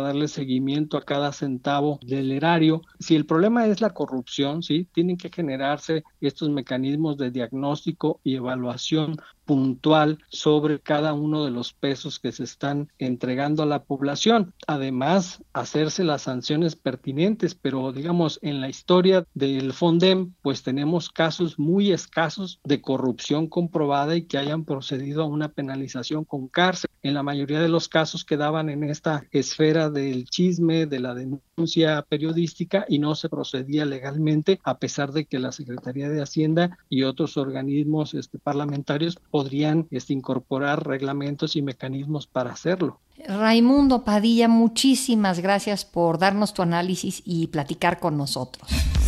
darle 0.00 0.28
seguimiento 0.28 0.96
a 0.96 1.04
cada 1.04 1.32
centavo 1.32 1.98
del 2.02 2.32
erario. 2.32 2.82
Si 2.98 3.16
el 3.16 3.26
problema 3.26 3.66
es 3.66 3.80
la 3.80 3.90
corrupción, 3.90 4.62
sí, 4.62 4.86
tienen 4.92 5.16
que 5.16 5.30
generarse 5.30 6.04
estos 6.20 6.50
mecanismos 6.50 7.16
de 7.16 7.30
diagnóstico 7.30 8.20
y 8.22 8.36
evaluación 8.36 9.16
puntual 9.50 10.20
sobre 10.28 10.78
cada 10.78 11.12
uno 11.12 11.44
de 11.44 11.50
los 11.50 11.72
pesos 11.72 12.20
que 12.20 12.30
se 12.30 12.44
están 12.44 12.88
entregando 12.98 13.64
a 13.64 13.66
la 13.66 13.82
población. 13.82 14.54
Además, 14.68 15.42
hacerse 15.52 16.04
las 16.04 16.22
sanciones 16.22 16.76
pertinentes, 16.76 17.56
pero 17.56 17.90
digamos, 17.90 18.38
en 18.42 18.60
la 18.60 18.68
historia 18.68 19.26
del 19.34 19.72
FONDEM, 19.72 20.34
pues 20.42 20.62
tenemos 20.62 21.10
casos 21.10 21.58
muy 21.58 21.90
escasos 21.90 22.60
de 22.62 22.80
corrupción 22.80 23.48
comprobada 23.48 24.14
y 24.14 24.22
que 24.22 24.38
hayan 24.38 24.64
procedido 24.64 25.24
a 25.24 25.26
una 25.26 25.48
penalización 25.48 26.24
con 26.24 26.46
cárcel. 26.46 26.88
En 27.02 27.14
la 27.14 27.24
mayoría 27.24 27.60
de 27.60 27.68
los 27.68 27.88
casos 27.88 28.24
quedaban 28.24 28.59
en 28.68 28.84
esta 28.84 29.24
esfera 29.30 29.90
del 29.90 30.26
chisme, 30.26 30.86
de 30.86 31.00
la 31.00 31.14
denuncia 31.14 32.04
periodística 32.08 32.84
y 32.88 32.98
no 32.98 33.14
se 33.14 33.28
procedía 33.28 33.84
legalmente, 33.84 34.60
a 34.64 34.78
pesar 34.78 35.12
de 35.12 35.24
que 35.24 35.38
la 35.38 35.52
Secretaría 35.52 36.08
de 36.08 36.22
Hacienda 36.22 36.78
y 36.88 37.04
otros 37.04 37.36
organismos 37.36 38.14
este, 38.14 38.38
parlamentarios 38.38 39.18
podrían 39.30 39.86
este, 39.90 40.12
incorporar 40.12 40.86
reglamentos 40.86 41.56
y 41.56 41.62
mecanismos 41.62 42.26
para 42.26 42.50
hacerlo. 42.50 43.00
Raimundo 43.26 44.04
Padilla, 44.04 44.48
muchísimas 44.48 45.40
gracias 45.40 45.84
por 45.84 46.18
darnos 46.18 46.54
tu 46.54 46.62
análisis 46.62 47.22
y 47.24 47.48
platicar 47.48 48.00
con 48.00 48.16
nosotros. 48.16 48.68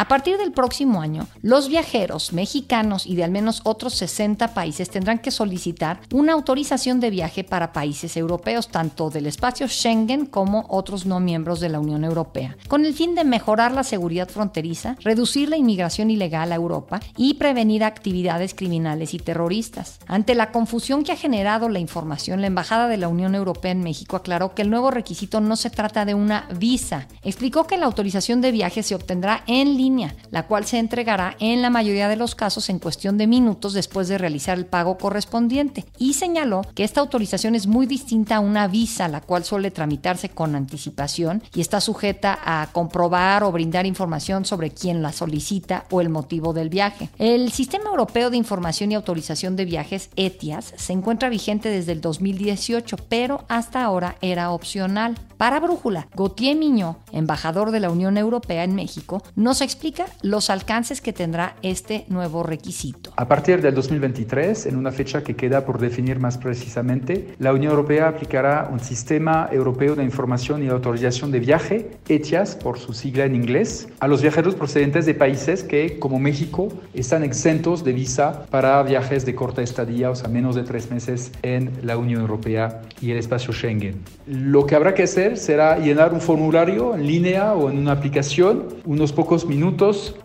A 0.00 0.06
partir 0.06 0.38
del 0.38 0.52
próximo 0.52 1.02
año, 1.02 1.26
los 1.42 1.68
viajeros 1.68 2.32
mexicanos 2.32 3.04
y 3.04 3.16
de 3.16 3.24
al 3.24 3.32
menos 3.32 3.62
otros 3.64 3.94
60 3.94 4.54
países 4.54 4.90
tendrán 4.90 5.18
que 5.18 5.32
solicitar 5.32 6.02
una 6.12 6.34
autorización 6.34 7.00
de 7.00 7.10
viaje 7.10 7.42
para 7.42 7.72
países 7.72 8.16
europeos, 8.16 8.68
tanto 8.68 9.10
del 9.10 9.26
espacio 9.26 9.66
Schengen 9.66 10.26
como 10.26 10.66
otros 10.68 11.04
no 11.04 11.18
miembros 11.18 11.58
de 11.58 11.70
la 11.70 11.80
Unión 11.80 12.04
Europea, 12.04 12.56
con 12.68 12.86
el 12.86 12.94
fin 12.94 13.16
de 13.16 13.24
mejorar 13.24 13.72
la 13.72 13.82
seguridad 13.82 14.28
fronteriza, 14.28 14.94
reducir 15.00 15.48
la 15.48 15.56
inmigración 15.56 16.12
ilegal 16.12 16.52
a 16.52 16.54
Europa 16.54 17.00
y 17.16 17.34
prevenir 17.34 17.82
actividades 17.82 18.54
criminales 18.54 19.14
y 19.14 19.18
terroristas. 19.18 19.98
Ante 20.06 20.36
la 20.36 20.52
confusión 20.52 21.02
que 21.02 21.10
ha 21.10 21.16
generado 21.16 21.68
la 21.68 21.80
información, 21.80 22.40
la 22.40 22.46
Embajada 22.46 22.86
de 22.86 22.98
la 22.98 23.08
Unión 23.08 23.34
Europea 23.34 23.72
en 23.72 23.82
México 23.82 24.14
aclaró 24.14 24.54
que 24.54 24.62
el 24.62 24.70
nuevo 24.70 24.92
requisito 24.92 25.40
no 25.40 25.56
se 25.56 25.70
trata 25.70 26.04
de 26.04 26.14
una 26.14 26.46
visa. 26.56 27.08
Explicó 27.24 27.66
que 27.66 27.78
la 27.78 27.86
autorización 27.86 28.40
de 28.40 28.52
viaje 28.52 28.84
se 28.84 28.94
obtendrá 28.94 29.42
en 29.48 29.76
línea 29.76 29.87
la 30.30 30.46
cual 30.46 30.64
se 30.64 30.78
entregará 30.78 31.36
en 31.40 31.62
la 31.62 31.70
mayoría 31.70 32.08
de 32.08 32.16
los 32.16 32.34
casos 32.34 32.68
en 32.68 32.78
cuestión 32.78 33.18
de 33.18 33.26
minutos 33.26 33.72
después 33.72 34.08
de 34.08 34.18
realizar 34.18 34.58
el 34.58 34.66
pago 34.66 34.98
correspondiente. 34.98 35.84
Y 35.98 36.14
señaló 36.14 36.62
que 36.74 36.84
esta 36.84 37.00
autorización 37.00 37.54
es 37.54 37.66
muy 37.66 37.86
distinta 37.86 38.36
a 38.36 38.40
una 38.40 38.68
visa, 38.68 39.08
la 39.08 39.20
cual 39.20 39.44
suele 39.44 39.70
tramitarse 39.70 40.28
con 40.28 40.54
anticipación 40.54 41.42
y 41.54 41.60
está 41.60 41.80
sujeta 41.80 42.38
a 42.44 42.68
comprobar 42.72 43.42
o 43.44 43.52
brindar 43.52 43.86
información 43.86 44.44
sobre 44.44 44.70
quién 44.70 45.02
la 45.02 45.12
solicita 45.12 45.84
o 45.90 46.00
el 46.00 46.08
motivo 46.08 46.52
del 46.52 46.68
viaje. 46.68 47.08
El 47.18 47.50
Sistema 47.52 47.90
Europeo 47.90 48.30
de 48.30 48.36
Información 48.36 48.92
y 48.92 48.94
Autorización 48.94 49.56
de 49.56 49.64
Viajes, 49.64 50.10
ETIAS, 50.16 50.74
se 50.76 50.92
encuentra 50.92 51.28
vigente 51.28 51.70
desde 51.70 51.92
el 51.92 52.00
2018, 52.00 52.96
pero 53.08 53.44
hasta 53.48 53.82
ahora 53.84 54.16
era 54.20 54.50
opcional. 54.50 55.16
Para 55.36 55.60
Brújula, 55.60 56.08
Gautier 56.16 56.56
Miño, 56.56 56.96
embajador 57.12 57.70
de 57.70 57.78
la 57.78 57.90
Unión 57.90 58.18
Europea 58.18 58.64
en 58.64 58.74
México, 58.74 59.22
nos 59.36 59.62
explica 59.78 60.06
los 60.22 60.50
alcances 60.50 61.00
que 61.00 61.12
tendrá 61.12 61.54
este 61.62 62.04
nuevo 62.08 62.42
requisito. 62.42 63.12
A 63.16 63.28
partir 63.28 63.62
del 63.62 63.76
2023, 63.76 64.66
en 64.66 64.76
una 64.76 64.90
fecha 64.90 65.22
que 65.22 65.36
queda 65.36 65.64
por 65.64 65.78
definir 65.78 66.18
más 66.18 66.36
precisamente, 66.36 67.36
la 67.38 67.52
Unión 67.52 67.70
Europea 67.70 68.08
aplicará 68.08 68.68
un 68.72 68.80
sistema 68.80 69.48
europeo 69.52 69.94
de 69.94 70.02
información 70.02 70.64
y 70.64 70.68
autorización 70.68 71.30
de 71.30 71.38
viaje, 71.38 71.90
ETIAS 72.08 72.56
por 72.56 72.80
su 72.80 72.92
sigla 72.92 73.24
en 73.24 73.36
inglés, 73.36 73.88
a 74.00 74.08
los 74.08 74.20
viajeros 74.20 74.56
procedentes 74.56 75.06
de 75.06 75.14
países 75.14 75.62
que, 75.62 76.00
como 76.00 76.18
México, 76.18 76.66
están 76.92 77.22
exentos 77.22 77.84
de 77.84 77.92
visa 77.92 78.46
para 78.50 78.82
viajes 78.82 79.24
de 79.26 79.36
corta 79.36 79.62
estadía, 79.62 80.10
o 80.10 80.16
sea, 80.16 80.28
menos 80.28 80.56
de 80.56 80.64
tres 80.64 80.90
meses 80.90 81.30
en 81.42 81.70
la 81.82 81.96
Unión 81.96 82.20
Europea 82.20 82.82
y 83.00 83.12
el 83.12 83.18
espacio 83.18 83.52
Schengen. 83.52 84.02
Lo 84.26 84.66
que 84.66 84.74
habrá 84.74 84.94
que 84.94 85.04
hacer 85.04 85.36
será 85.36 85.78
llenar 85.78 86.12
un 86.12 86.20
formulario 86.20 86.96
en 86.96 87.06
línea 87.06 87.52
o 87.54 87.70
en 87.70 87.78
una 87.78 87.92
aplicación, 87.92 88.64
unos 88.84 89.12
pocos 89.12 89.46
minutos 89.46 89.67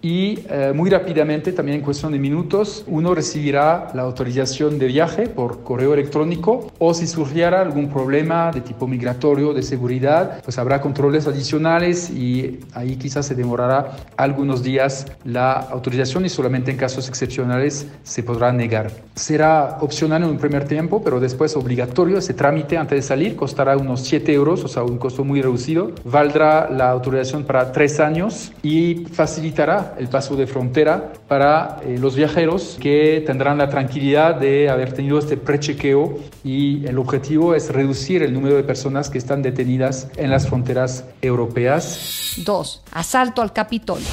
y 0.02 0.40
eh, 0.50 0.72
muy 0.74 0.90
rápidamente, 0.90 1.52
también 1.52 1.80
en 1.80 1.84
cuestión 1.84 2.12
de 2.12 2.20
minutos, 2.20 2.84
uno 2.88 3.14
recibirá 3.14 3.90
la 3.94 4.04
autorización 4.04 4.80
de 4.80 4.88
viaje 4.88 5.28
por 5.28 5.64
correo 5.64 5.94
electrónico 5.94 6.72
o 6.80 6.94
si 6.94 7.08
surgiera 7.08 7.62
algún 7.62 7.90
problema 7.90 8.52
de 8.52 8.62
tipo 8.62 8.88
migratorio, 8.88 9.54
de 9.54 9.62
seguridad, 9.62 10.42
pues 10.44 10.58
habrá 10.58 10.80
controles 10.82 11.28
adicionales 11.28 12.10
y 12.10 12.60
ahí 12.74 12.96
quizás 12.96 13.26
se 13.26 13.36
demorará 13.36 13.98
algunos 14.18 14.64
días 14.64 15.08
la 15.26 15.54
autorización 15.54 16.26
y 16.26 16.30
solamente 16.30 16.72
en 16.72 16.78
casos 16.78 17.10
excepcionales 17.10 17.88
se 18.04 18.24
podrá 18.24 18.54
negar. 18.54 18.92
Será 19.16 19.78
opcional 19.82 20.24
en 20.24 20.30
un 20.30 20.38
primer 20.38 20.66
tiempo, 20.68 21.02
pero 21.04 21.20
después 21.20 21.56
obligatorio 21.56 22.18
ese 22.18 22.34
trámite 22.34 22.78
antes 22.78 22.98
de 22.98 23.02
salir, 23.02 23.36
costará 23.36 23.78
unos 23.78 24.02
7 24.02 24.34
euros, 24.34 24.64
o 24.64 24.68
sea, 24.68 24.84
un 24.84 24.98
costo 24.98 25.24
muy 25.24 25.42
reducido, 25.42 25.92
valdrá 26.06 26.70
la 26.70 26.90
autorización 26.90 27.44
para 27.44 27.72
tres 27.72 28.00
años 28.00 28.52
y 28.64 29.06
facilitará 29.34 29.96
el 29.98 30.10
paso 30.10 30.36
de 30.36 30.46
frontera 30.46 31.12
para 31.28 31.80
eh, 31.84 31.98
los 31.98 32.16
viajeros 32.16 32.78
que 32.80 33.24
tendrán 33.26 33.58
la 33.58 33.68
tranquilidad 33.68 34.36
de 34.36 34.70
haber 34.70 34.94
tenido 34.94 35.18
este 35.18 35.38
prechequeo 35.38 36.20
y 36.44 36.86
el 36.86 37.00
objetivo 37.00 37.56
es 37.56 37.72
reducir 37.72 38.22
el 38.22 38.32
número 38.32 38.56
de 38.56 38.64
personas 38.64 39.10
que 39.10 39.18
están 39.18 39.42
detenidas 39.42 40.08
en 40.18 40.30
las 40.30 40.48
fronteras 40.48 41.06
europeas. 41.24 42.36
2. 42.46 42.84
Asalto 42.92 43.42
al 43.42 43.54
Capitolio. 43.54 44.06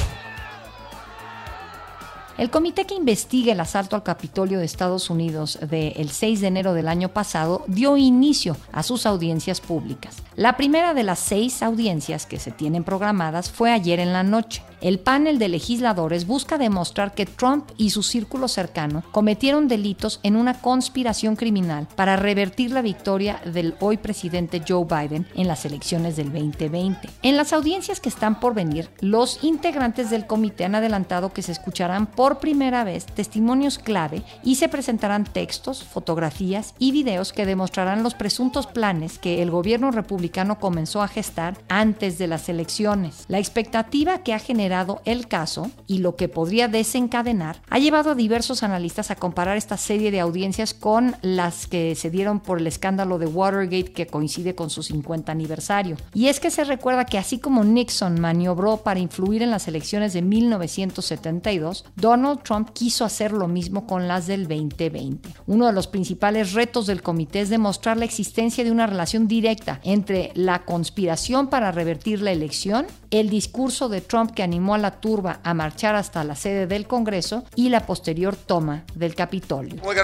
El 2.38 2.48
comité 2.48 2.86
que 2.86 2.94
investiga 2.94 3.52
el 3.52 3.60
asalto 3.60 3.96
al 3.96 4.02
Capitolio 4.02 4.58
de 4.58 4.64
Estados 4.64 5.10
Unidos 5.10 5.58
del 5.60 6.08
6 6.08 6.40
de 6.40 6.46
enero 6.46 6.72
del 6.72 6.88
año 6.88 7.10
pasado 7.10 7.62
dio 7.66 7.98
inicio 7.98 8.56
a 8.72 8.82
sus 8.82 9.04
audiencias 9.04 9.60
públicas. 9.60 10.16
La 10.36 10.56
primera 10.56 10.94
de 10.94 11.02
las 11.02 11.18
seis 11.18 11.62
audiencias 11.62 12.24
que 12.24 12.38
se 12.38 12.52
tienen 12.52 12.84
programadas 12.84 13.50
fue 13.50 13.70
ayer 13.70 14.00
en 14.00 14.14
la 14.14 14.22
noche. 14.22 14.62
El 14.80 14.98
panel 14.98 15.38
de 15.38 15.48
legisladores 15.48 16.26
busca 16.26 16.56
demostrar 16.56 17.12
que 17.12 17.26
Trump 17.26 17.70
y 17.76 17.90
su 17.90 18.02
círculo 18.02 18.48
cercano 18.48 19.02
cometieron 19.12 19.68
delitos 19.68 20.20
en 20.22 20.36
una 20.36 20.62
conspiración 20.62 21.36
criminal 21.36 21.86
para 21.96 22.16
revertir 22.16 22.70
la 22.70 22.80
victoria 22.80 23.42
del 23.44 23.74
hoy 23.80 23.98
presidente 23.98 24.62
Joe 24.66 24.86
Biden 24.86 25.26
en 25.34 25.48
las 25.48 25.66
elecciones 25.66 26.16
del 26.16 26.32
2020. 26.32 27.10
En 27.22 27.36
las 27.36 27.52
audiencias 27.52 28.00
que 28.00 28.08
están 28.08 28.40
por 28.40 28.54
venir, 28.54 28.88
los 29.00 29.44
integrantes 29.44 30.08
del 30.08 30.26
comité 30.26 30.64
han 30.64 30.74
adelantado 30.74 31.34
que 31.34 31.42
se 31.42 31.52
escucharán 31.52 32.06
por 32.06 32.38
primera 32.38 32.82
vez 32.82 33.04
testimonios 33.04 33.78
clave 33.78 34.22
y 34.42 34.54
se 34.54 34.70
presentarán 34.70 35.24
textos, 35.24 35.84
fotografías 35.84 36.74
y 36.78 36.92
videos 36.92 37.34
que 37.34 37.44
demostrarán 37.44 38.02
los 38.02 38.14
presuntos 38.14 38.66
planes 38.66 39.18
que 39.18 39.42
el 39.42 39.50
gobierno 39.50 39.90
republicano 39.90 40.58
comenzó 40.58 41.02
a 41.02 41.08
gestar 41.08 41.58
antes 41.68 42.16
de 42.16 42.28
las 42.28 42.48
elecciones. 42.48 43.26
La 43.28 43.38
expectativa 43.38 44.22
que 44.22 44.32
ha 44.32 44.38
generado 44.38 44.69
el 45.04 45.26
caso 45.26 45.70
y 45.86 45.98
lo 45.98 46.16
que 46.16 46.28
podría 46.28 46.68
desencadenar 46.68 47.60
ha 47.68 47.78
llevado 47.78 48.12
a 48.12 48.14
diversos 48.14 48.62
analistas 48.62 49.10
a 49.10 49.16
comparar 49.16 49.56
esta 49.56 49.76
serie 49.76 50.10
de 50.10 50.20
audiencias 50.20 50.74
con 50.74 51.16
las 51.22 51.66
que 51.66 51.94
se 51.94 52.10
dieron 52.10 52.40
por 52.40 52.58
el 52.58 52.66
escándalo 52.66 53.18
de 53.18 53.26
Watergate 53.26 53.92
que 53.92 54.06
coincide 54.06 54.54
con 54.54 54.70
su 54.70 54.82
50 54.82 55.32
aniversario. 55.32 55.96
Y 56.14 56.28
es 56.28 56.38
que 56.38 56.50
se 56.50 56.64
recuerda 56.64 57.04
que 57.04 57.18
así 57.18 57.38
como 57.38 57.64
Nixon 57.64 58.20
maniobró 58.20 58.78
para 58.78 59.00
influir 59.00 59.42
en 59.42 59.50
las 59.50 59.66
elecciones 59.66 60.12
de 60.12 60.22
1972, 60.22 61.84
Donald 61.96 62.42
Trump 62.42 62.70
quiso 62.72 63.04
hacer 63.04 63.32
lo 63.32 63.48
mismo 63.48 63.86
con 63.86 64.06
las 64.06 64.26
del 64.26 64.46
2020. 64.46 65.30
Uno 65.46 65.66
de 65.66 65.72
los 65.72 65.88
principales 65.88 66.52
retos 66.52 66.86
del 66.86 67.02
comité 67.02 67.40
es 67.40 67.50
demostrar 67.50 67.96
la 67.96 68.04
existencia 68.04 68.62
de 68.62 68.70
una 68.70 68.86
relación 68.86 69.26
directa 69.26 69.80
entre 69.82 70.30
la 70.34 70.64
conspiración 70.64 71.48
para 71.48 71.72
revertir 71.72 72.22
la 72.22 72.32
elección, 72.32 72.86
el 73.10 73.28
discurso 73.30 73.88
de 73.88 74.00
Trump 74.00 74.32
que 74.32 74.42
animó 74.42 74.59
animó 74.60 74.74
a 74.74 74.78
la 74.78 75.00
turba 75.00 75.40
a 75.42 75.54
marchar 75.54 75.94
hasta 75.94 76.22
la 76.22 76.34
sede 76.34 76.66
del 76.66 76.86
Congreso 76.86 77.44
y 77.56 77.70
la 77.70 77.86
posterior 77.86 78.36
toma 78.36 78.84
del 78.94 79.14
Capitolio. 79.14 79.80
We're 79.82 79.96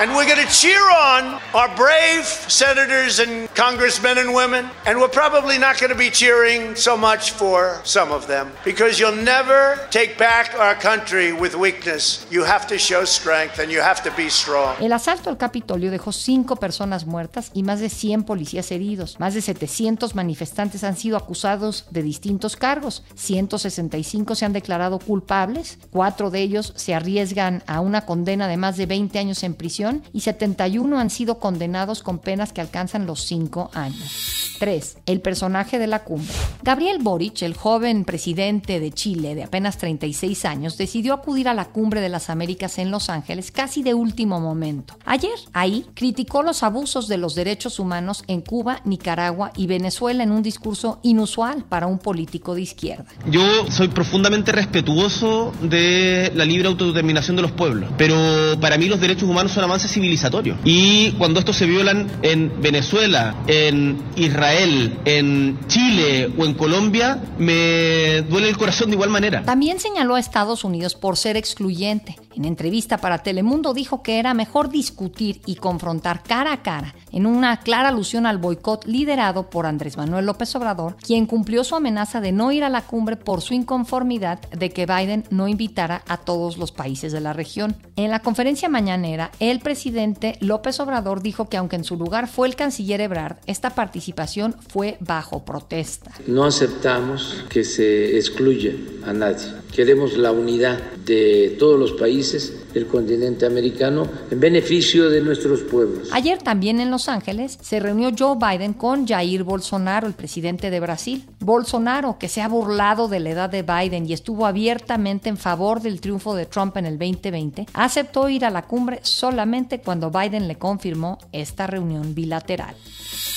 and 0.00 0.10
we're 0.10 0.26
going 0.26 0.44
to 0.44 0.52
cheer 0.52 0.82
on 0.90 1.40
our 1.54 1.68
brave 1.76 2.24
senators 2.24 3.20
and 3.20 3.48
congressmen 3.54 4.18
and 4.18 4.34
women. 4.34 4.68
And 4.86 4.98
we're 4.98 5.08
probably 5.08 5.56
not 5.56 5.78
going 5.78 5.92
to 5.92 5.98
be 5.98 6.10
cheering 6.10 6.74
so 6.74 6.96
much 6.96 7.30
for 7.30 7.80
some 7.84 8.10
of 8.10 8.26
them 8.26 8.50
because 8.64 8.98
you'll 8.98 9.14
never 9.14 9.78
take 9.90 10.18
back 10.18 10.54
our 10.58 10.74
country 10.74 11.32
with 11.32 11.54
weakness. 11.54 12.26
You 12.28 12.42
have 12.42 12.66
to 12.68 12.78
show 12.78 13.04
strength 13.04 13.60
and 13.60 13.70
you 13.70 13.80
have 13.80 14.02
to 14.02 14.10
be 14.16 14.28
strong. 14.30 14.74
El 14.80 14.92
asalto 14.92 15.30
al 15.30 15.36
Capitolio 15.36 15.92
dejó 15.92 16.10
cinco 16.10 16.56
personas 16.56 17.06
muertas 17.06 17.50
y 17.54 17.62
más 17.62 17.78
de 17.78 17.88
100 17.88 18.24
policías 18.24 18.72
heridos. 18.72 19.20
Más 19.20 19.34
de 19.34 19.42
700 19.42 20.16
manifestantes 20.16 20.82
han 20.82 20.96
sido 20.96 21.16
acusados 21.16 21.86
de 21.90 22.02
distintos 22.02 22.56
cargos. 22.56 23.04
165 23.14 24.34
se 24.34 24.44
han 24.44 24.52
declarado 24.52 24.98
culpables. 24.98 25.78
Cuatro 25.90 26.30
de 26.30 26.40
ellos 26.40 26.72
se 26.74 26.94
arriesgan 26.94 27.62
a 27.68 27.80
una 27.80 28.06
condena 28.06 28.48
de 28.48 28.56
más 28.56 28.76
de 28.76 28.86
20 28.86 29.18
años 29.20 29.44
en 29.44 29.54
prisión 29.54 29.83
y 30.12 30.20
71 30.20 30.98
han 30.98 31.10
sido 31.10 31.38
condenados 31.38 32.02
con 32.02 32.18
penas 32.18 32.52
que 32.52 32.60
alcanzan 32.60 33.06
los 33.06 33.24
5 33.24 33.70
años. 33.74 34.56
3. 34.58 34.98
El 35.06 35.20
personaje 35.20 35.78
de 35.78 35.86
la 35.86 36.04
cumbre. 36.04 36.32
Gabriel 36.62 36.98
Boric, 37.00 37.42
el 37.42 37.54
joven 37.54 38.04
presidente 38.04 38.80
de 38.80 38.92
Chile 38.92 39.34
de 39.34 39.44
apenas 39.44 39.78
36 39.78 40.44
años, 40.44 40.78
decidió 40.78 41.14
acudir 41.14 41.48
a 41.48 41.54
la 41.54 41.66
cumbre 41.66 42.00
de 42.00 42.08
las 42.08 42.30
Américas 42.30 42.78
en 42.78 42.90
Los 42.90 43.10
Ángeles 43.10 43.50
casi 43.50 43.82
de 43.82 43.94
último 43.94 44.40
momento. 44.40 44.96
Ayer, 45.04 45.34
ahí, 45.52 45.86
criticó 45.94 46.42
los 46.42 46.62
abusos 46.62 47.08
de 47.08 47.18
los 47.18 47.34
derechos 47.34 47.78
humanos 47.78 48.24
en 48.26 48.40
Cuba, 48.40 48.80
Nicaragua 48.84 49.52
y 49.56 49.66
Venezuela 49.66 50.22
en 50.22 50.30
un 50.30 50.42
discurso 50.42 51.00
inusual 51.02 51.64
para 51.68 51.86
un 51.86 51.98
político 51.98 52.54
de 52.54 52.62
izquierda. 52.62 53.06
Yo 53.30 53.42
soy 53.70 53.88
profundamente 53.88 54.52
respetuoso 54.52 55.52
de 55.62 56.32
la 56.34 56.44
libre 56.44 56.68
autodeterminación 56.68 57.36
de 57.36 57.42
los 57.42 57.52
pueblos, 57.52 57.90
pero 57.96 58.16
para 58.60 58.78
mí 58.78 58.86
los 58.86 59.00
derechos 59.00 59.28
humanos 59.28 59.52
son 59.52 59.64
avance 59.74 59.88
civilizatorio. 59.88 60.56
Y 60.64 61.12
cuando 61.12 61.40
estos 61.40 61.56
se 61.56 61.66
violan 61.66 62.06
en 62.22 62.60
Venezuela, 62.62 63.34
en 63.48 64.00
Israel, 64.16 64.98
en 65.04 65.58
Chile 65.66 66.30
o 66.38 66.44
en 66.44 66.54
Colombia, 66.54 67.20
me 67.38 68.22
duele 68.22 68.48
el 68.48 68.56
corazón 68.56 68.90
de 68.90 68.94
igual 68.94 69.10
manera. 69.10 69.42
También 69.42 69.80
señaló 69.80 70.14
a 70.14 70.20
Estados 70.20 70.64
Unidos 70.64 70.94
por 70.94 71.16
ser 71.16 71.36
excluyente. 71.36 72.16
En 72.36 72.44
entrevista 72.44 72.98
para 72.98 73.22
Telemundo 73.22 73.74
dijo 73.74 74.02
que 74.02 74.18
era 74.18 74.34
mejor 74.34 74.68
discutir 74.68 75.40
y 75.46 75.54
confrontar 75.54 76.24
cara 76.24 76.52
a 76.52 76.62
cara, 76.62 76.94
en 77.12 77.26
una 77.26 77.60
clara 77.60 77.90
alusión 77.90 78.26
al 78.26 78.38
boicot 78.38 78.86
liderado 78.86 79.50
por 79.50 79.66
Andrés 79.66 79.96
Manuel 79.96 80.26
López 80.26 80.54
Obrador, 80.56 80.96
quien 80.96 81.26
cumplió 81.26 81.62
su 81.62 81.76
amenaza 81.76 82.20
de 82.20 82.32
no 82.32 82.50
ir 82.50 82.64
a 82.64 82.68
la 82.68 82.82
cumbre 82.82 83.16
por 83.16 83.40
su 83.40 83.54
inconformidad 83.54 84.40
de 84.50 84.70
que 84.70 84.84
Biden 84.86 85.24
no 85.30 85.46
invitara 85.46 86.02
a 86.08 86.16
todos 86.16 86.58
los 86.58 86.72
países 86.72 87.12
de 87.12 87.20
la 87.20 87.32
región. 87.32 87.76
En 87.94 88.10
la 88.10 88.18
conferencia 88.18 88.68
mañanera, 88.68 89.30
el 89.38 89.60
presidente 89.60 90.36
López 90.40 90.80
Obrador 90.80 91.22
dijo 91.22 91.48
que 91.48 91.56
aunque 91.56 91.76
en 91.76 91.84
su 91.84 91.96
lugar 91.96 92.26
fue 92.26 92.48
el 92.48 92.56
canciller 92.56 93.00
Ebrard, 93.00 93.36
esta 93.46 93.70
participación 93.70 94.56
fue 94.68 94.96
bajo 94.98 95.44
protesta. 95.44 96.10
No 96.26 96.44
aceptamos 96.44 97.44
que 97.48 97.62
se 97.62 98.16
excluya 98.16 98.72
a 99.06 99.12
nadie. 99.12 99.46
Queremos 99.72 100.16
la 100.16 100.32
unidad 100.32 100.80
de 101.04 101.56
todos 101.58 101.78
los 101.78 101.92
países 101.92 102.23
del 102.32 102.86
continente 102.86 103.46
americano 103.46 104.06
en 104.30 104.40
beneficio 104.40 105.10
de 105.10 105.20
nuestros 105.20 105.60
pueblos. 105.60 106.08
Ayer 106.12 106.38
también 106.38 106.80
en 106.80 106.90
Los 106.90 107.08
Ángeles 107.08 107.58
se 107.60 107.80
reunió 107.80 108.10
Joe 108.16 108.36
Biden 108.36 108.72
con 108.72 109.06
Jair 109.06 109.44
Bolsonaro, 109.44 110.06
el 110.06 110.14
presidente 110.14 110.70
de 110.70 110.80
Brasil. 110.80 111.24
Bolsonaro, 111.40 112.18
que 112.18 112.28
se 112.28 112.40
ha 112.40 112.48
burlado 112.48 113.08
de 113.08 113.20
la 113.20 113.30
edad 113.30 113.50
de 113.50 113.62
Biden 113.62 114.08
y 114.08 114.12
estuvo 114.12 114.46
abiertamente 114.46 115.28
en 115.28 115.36
favor 115.36 115.80
del 115.80 116.00
triunfo 116.00 116.34
de 116.34 116.46
Trump 116.46 116.76
en 116.76 116.86
el 116.86 116.98
2020, 116.98 117.66
aceptó 117.74 118.28
ir 118.28 118.44
a 118.44 118.50
la 118.50 118.62
cumbre 118.62 119.00
solamente 119.02 119.80
cuando 119.80 120.10
Biden 120.10 120.48
le 120.48 120.56
confirmó 120.56 121.18
esta 121.32 121.66
reunión 121.66 122.14
bilateral. 122.14 122.74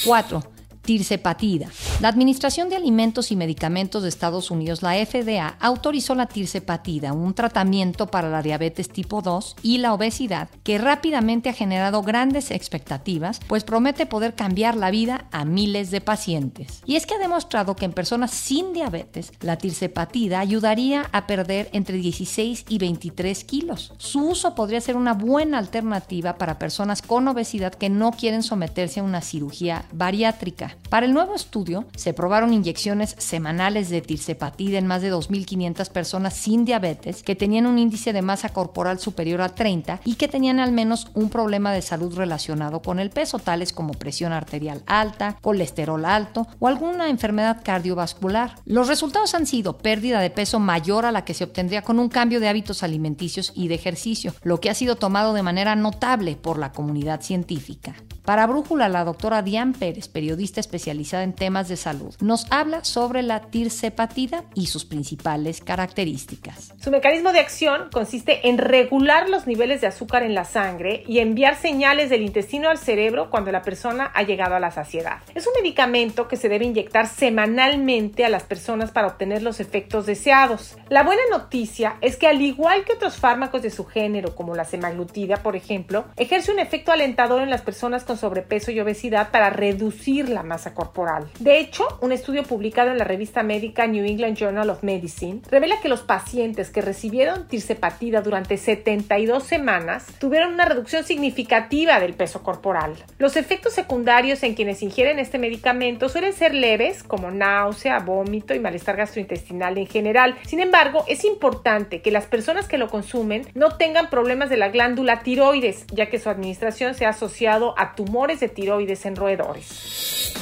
4 0.06 0.57
tirsepatida. 0.88 1.68
La 2.00 2.08
Administración 2.08 2.70
de 2.70 2.78
Alimentos 2.78 3.34
y 3.34 3.36
Medicamentos 3.36 4.04
de 4.04 4.10
Estados 4.10 4.52
Unidos, 4.52 4.82
la 4.82 4.94
FDA, 4.94 5.58
autorizó 5.60 6.16
la 6.16 6.28
tirsepatida, 6.28 7.12
un 7.12 7.34
tratamiento 7.34 8.08
para 8.08 8.30
la 8.30 8.42
diabetes 8.42 8.88
tipo 8.88 9.22
2 9.22 9.58
y 9.64 9.80
la 9.80 9.94
obesidad 9.94 10.50
que 10.64 10.78
rápidamente 10.78 11.50
ha 11.50 11.54
generado 11.54 12.04
grandes 12.04 12.52
expectativas, 12.52 13.42
pues 13.48 13.66
promete 13.66 14.06
poder 14.06 14.34
cambiar 14.34 14.78
la 14.78 14.90
vida 14.90 15.26
a 15.32 15.44
miles 15.44 15.92
de 15.92 16.00
pacientes. 16.00 16.82
Y 16.86 16.96
es 16.96 17.06
que 17.06 17.16
ha 17.16 17.20
demostrado 17.20 17.76
que 17.76 17.84
en 17.84 17.92
personas 17.92 18.32
sin 18.32 18.72
diabetes, 18.72 19.34
la 19.42 19.58
tirsepatida 19.58 20.40
ayudaría 20.40 21.10
a 21.12 21.28
perder 21.28 21.68
entre 21.74 21.98
16 21.98 22.64
y 22.70 22.78
23 22.78 23.44
kilos. 23.44 23.92
Su 23.98 24.26
uso 24.26 24.56
podría 24.56 24.80
ser 24.80 24.96
una 24.96 25.14
buena 25.14 25.58
alternativa 25.58 26.38
para 26.38 26.58
personas 26.58 27.02
con 27.02 27.28
obesidad 27.28 27.74
que 27.74 27.90
no 27.90 28.12
quieren 28.12 28.42
someterse 28.42 29.02
a 29.02 29.04
una 29.04 29.20
cirugía 29.20 29.84
bariátrica. 29.92 30.77
Para 30.90 31.06
el 31.06 31.14
nuevo 31.14 31.36
estudio, 31.36 31.86
se 31.96 32.14
probaron 32.14 32.54
inyecciones 32.54 33.16
semanales 33.18 33.90
de 33.90 34.02
tirsepatida 34.02 34.78
en 34.78 34.88
más 34.88 35.02
de 35.02 35.14
2.500 35.14 35.90
personas 35.90 36.34
sin 36.34 36.64
diabetes 36.64 37.24
que 37.24 37.36
tenían 37.36 37.66
un 37.66 37.78
índice 37.78 38.14
de 38.14 38.22
masa 38.22 38.50
corporal 38.50 39.00
superior 39.00 39.42
a 39.42 39.50
30 39.50 40.00
y 40.06 40.16
que 40.16 40.30
tenían 40.30 40.60
al 40.60 40.72
menos 40.72 41.08
un 41.14 41.30
problema 41.30 41.74
de 41.74 41.82
salud 41.82 42.16
relacionado 42.16 42.82
con 42.82 43.00
el 43.00 43.10
peso, 43.10 43.38
tales 43.40 43.74
como 43.74 43.94
presión 43.94 44.32
arterial 44.32 44.84
alta, 44.86 45.38
colesterol 45.42 46.06
alto 46.06 46.48
o 46.60 46.68
alguna 46.68 47.10
enfermedad 47.10 47.62
cardiovascular. 47.64 48.56
Los 48.66 48.88
resultados 48.88 49.36
han 49.36 49.46
sido 49.46 49.78
pérdida 49.78 50.22
de 50.22 50.30
peso 50.30 50.60
mayor 50.60 51.06
a 51.06 51.12
la 51.12 51.26
que 51.26 51.34
se 51.34 51.44
obtendría 51.44 51.82
con 51.82 52.00
un 52.00 52.10
cambio 52.10 52.40
de 52.40 52.48
hábitos 52.48 52.84
alimenticios 52.84 53.52
y 53.56 53.68
de 53.68 53.76
ejercicio, 53.76 54.34
lo 54.44 54.60
que 54.60 54.70
ha 54.70 54.74
sido 54.74 54.96
tomado 54.96 55.34
de 55.34 55.44
manera 55.44 55.76
notable 55.76 56.36
por 56.36 56.58
la 56.58 56.72
comunidad 56.72 57.22
científica. 57.22 57.96
Para 58.28 58.46
Brújula, 58.46 58.90
la 58.90 59.06
doctora 59.06 59.42
Diane 59.42 59.72
Pérez, 59.72 60.10
periodista 60.10 60.60
especializada 60.60 61.24
en 61.24 61.32
temas 61.32 61.70
de 61.70 61.78
salud, 61.78 62.14
nos 62.20 62.46
habla 62.52 62.84
sobre 62.84 63.22
la 63.24 63.40
tirsepatida 63.40 64.44
y 64.54 64.66
sus 64.66 64.84
principales 64.84 65.62
características. 65.62 66.74
Su 66.78 66.92
mecanismo 66.92 67.32
de 67.32 67.40
acción 67.40 67.88
consiste 67.90 68.50
en 68.50 68.58
regular 68.58 69.30
los 69.30 69.48
niveles 69.48 69.80
de 69.80 69.88
azúcar 69.88 70.24
en 70.24 70.36
la 70.36 70.44
sangre 70.44 71.06
y 71.08 71.20
enviar 71.20 71.56
señales 71.56 72.10
del 72.10 72.22
intestino 72.22 72.68
al 72.68 72.78
cerebro 72.78 73.30
cuando 73.30 73.54
la 73.54 73.62
persona 73.62 74.12
ha 74.14 74.24
llegado 74.24 74.56
a 74.56 74.60
la 74.60 74.72
saciedad. 74.72 75.20
Es 75.34 75.48
un 75.48 75.54
medicamento 75.56 76.28
que 76.28 76.36
se 76.36 76.50
debe 76.50 76.66
inyectar 76.66 77.08
semanalmente 77.08 78.26
a 78.26 78.30
las 78.30 78.44
personas 78.44 78.92
para 78.92 79.08
obtener 79.08 79.42
los 79.42 79.62
efectos 79.62 80.06
deseados. 80.06 80.76
La 80.90 81.04
buena 81.04 81.22
noticia 81.32 81.96
es 82.02 82.18
que 82.18 82.28
al 82.28 82.42
igual 82.42 82.84
que 82.84 82.92
otros 82.92 83.16
fármacos 83.16 83.62
de 83.62 83.70
su 83.70 83.86
género, 83.86 84.36
como 84.36 84.54
la 84.54 84.66
semaglutida, 84.66 85.38
por 85.38 85.56
ejemplo, 85.56 86.04
ejerce 86.18 86.52
un 86.52 86.60
efecto 86.60 86.92
alentador 86.92 87.42
en 87.42 87.50
las 87.50 87.62
personas 87.62 88.04
con 88.04 88.17
sobrepeso 88.18 88.72
y 88.72 88.80
obesidad 88.80 89.32
para 89.32 89.50
reducir 89.50 90.30
la 90.30 90.44
masa 90.44 90.74
corporal. 90.74 91.30
De 91.40 91.60
hecho, 91.60 91.88
un 92.02 92.12
estudio 92.12 92.44
publicado 92.44 92.92
en 92.92 92.98
la 92.98 93.04
revista 93.04 93.44
médica 93.44 93.88
New 93.88 94.06
England 94.06 94.38
Journal 94.38 94.70
of 94.70 94.84
Medicine 94.84 95.42
revela 95.50 95.80
que 95.82 95.90
los 95.90 96.02
pacientes 96.02 96.70
que 96.70 96.82
recibieron 96.82 97.48
tirsepatida 97.48 98.22
durante 98.22 98.58
72 98.58 99.44
semanas 99.44 100.06
tuvieron 100.20 100.54
una 100.54 100.66
reducción 100.66 101.04
significativa 101.04 102.00
del 102.00 102.14
peso 102.14 102.44
corporal. 102.44 102.96
Los 103.18 103.38
efectos 103.38 103.74
secundarios 103.74 104.44
en 104.44 104.56
quienes 104.56 104.82
ingieren 104.82 105.20
este 105.20 105.38
medicamento 105.38 106.10
suelen 106.10 106.34
ser 106.34 106.54
leves, 106.54 107.04
como 107.04 107.32
náusea, 107.32 108.00
vómito 108.00 108.54
y 108.54 108.60
malestar 108.60 108.98
gastrointestinal 108.98 109.78
en 109.78 109.88
general. 109.88 110.36
Sin 110.46 110.60
embargo, 110.60 111.06
es 111.08 111.24
importante 111.24 112.02
que 112.02 112.12
las 112.12 112.26
personas 112.26 112.68
que 112.68 112.78
lo 112.78 112.90
consumen 112.90 113.48
no 113.54 113.78
tengan 113.78 114.10
problemas 114.10 114.50
de 114.50 114.58
la 114.58 114.70
glándula 114.70 115.22
tiroides, 115.22 115.86
ya 115.92 116.10
que 116.10 116.20
su 116.20 116.30
administración 116.30 116.96
se 116.96 117.06
ha 117.06 117.10
asociado 117.10 117.74
a 117.78 117.96
tumores 117.96 118.07
de 118.12 118.50
tiroides 118.50 119.06
en 119.06 119.16
roedores. 119.16 120.34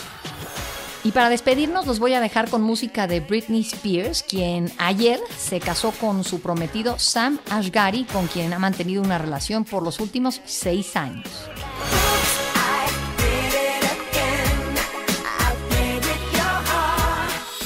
Y 1.04 1.12
para 1.12 1.30
despedirnos 1.30 1.86
los 1.86 2.00
voy 2.00 2.14
a 2.14 2.20
dejar 2.20 2.50
con 2.50 2.64
música 2.64 3.06
de 3.06 3.20
Britney 3.20 3.62
Spears, 3.62 4.24
quien 4.24 4.72
ayer 4.80 5.20
se 5.38 5.60
casó 5.60 5.92
con 5.92 6.24
su 6.24 6.42
prometido 6.42 6.98
Sam 6.98 7.40
Ashgari, 7.52 8.06
con 8.06 8.26
quien 8.26 8.54
ha 8.54 8.60
mantenido 8.60 9.04
una 9.04 9.20
relación 9.20 9.66
por 9.66 9.84
los 9.84 10.00
últimos 10.00 10.42
seis 10.46 10.96
años. 10.96 11.30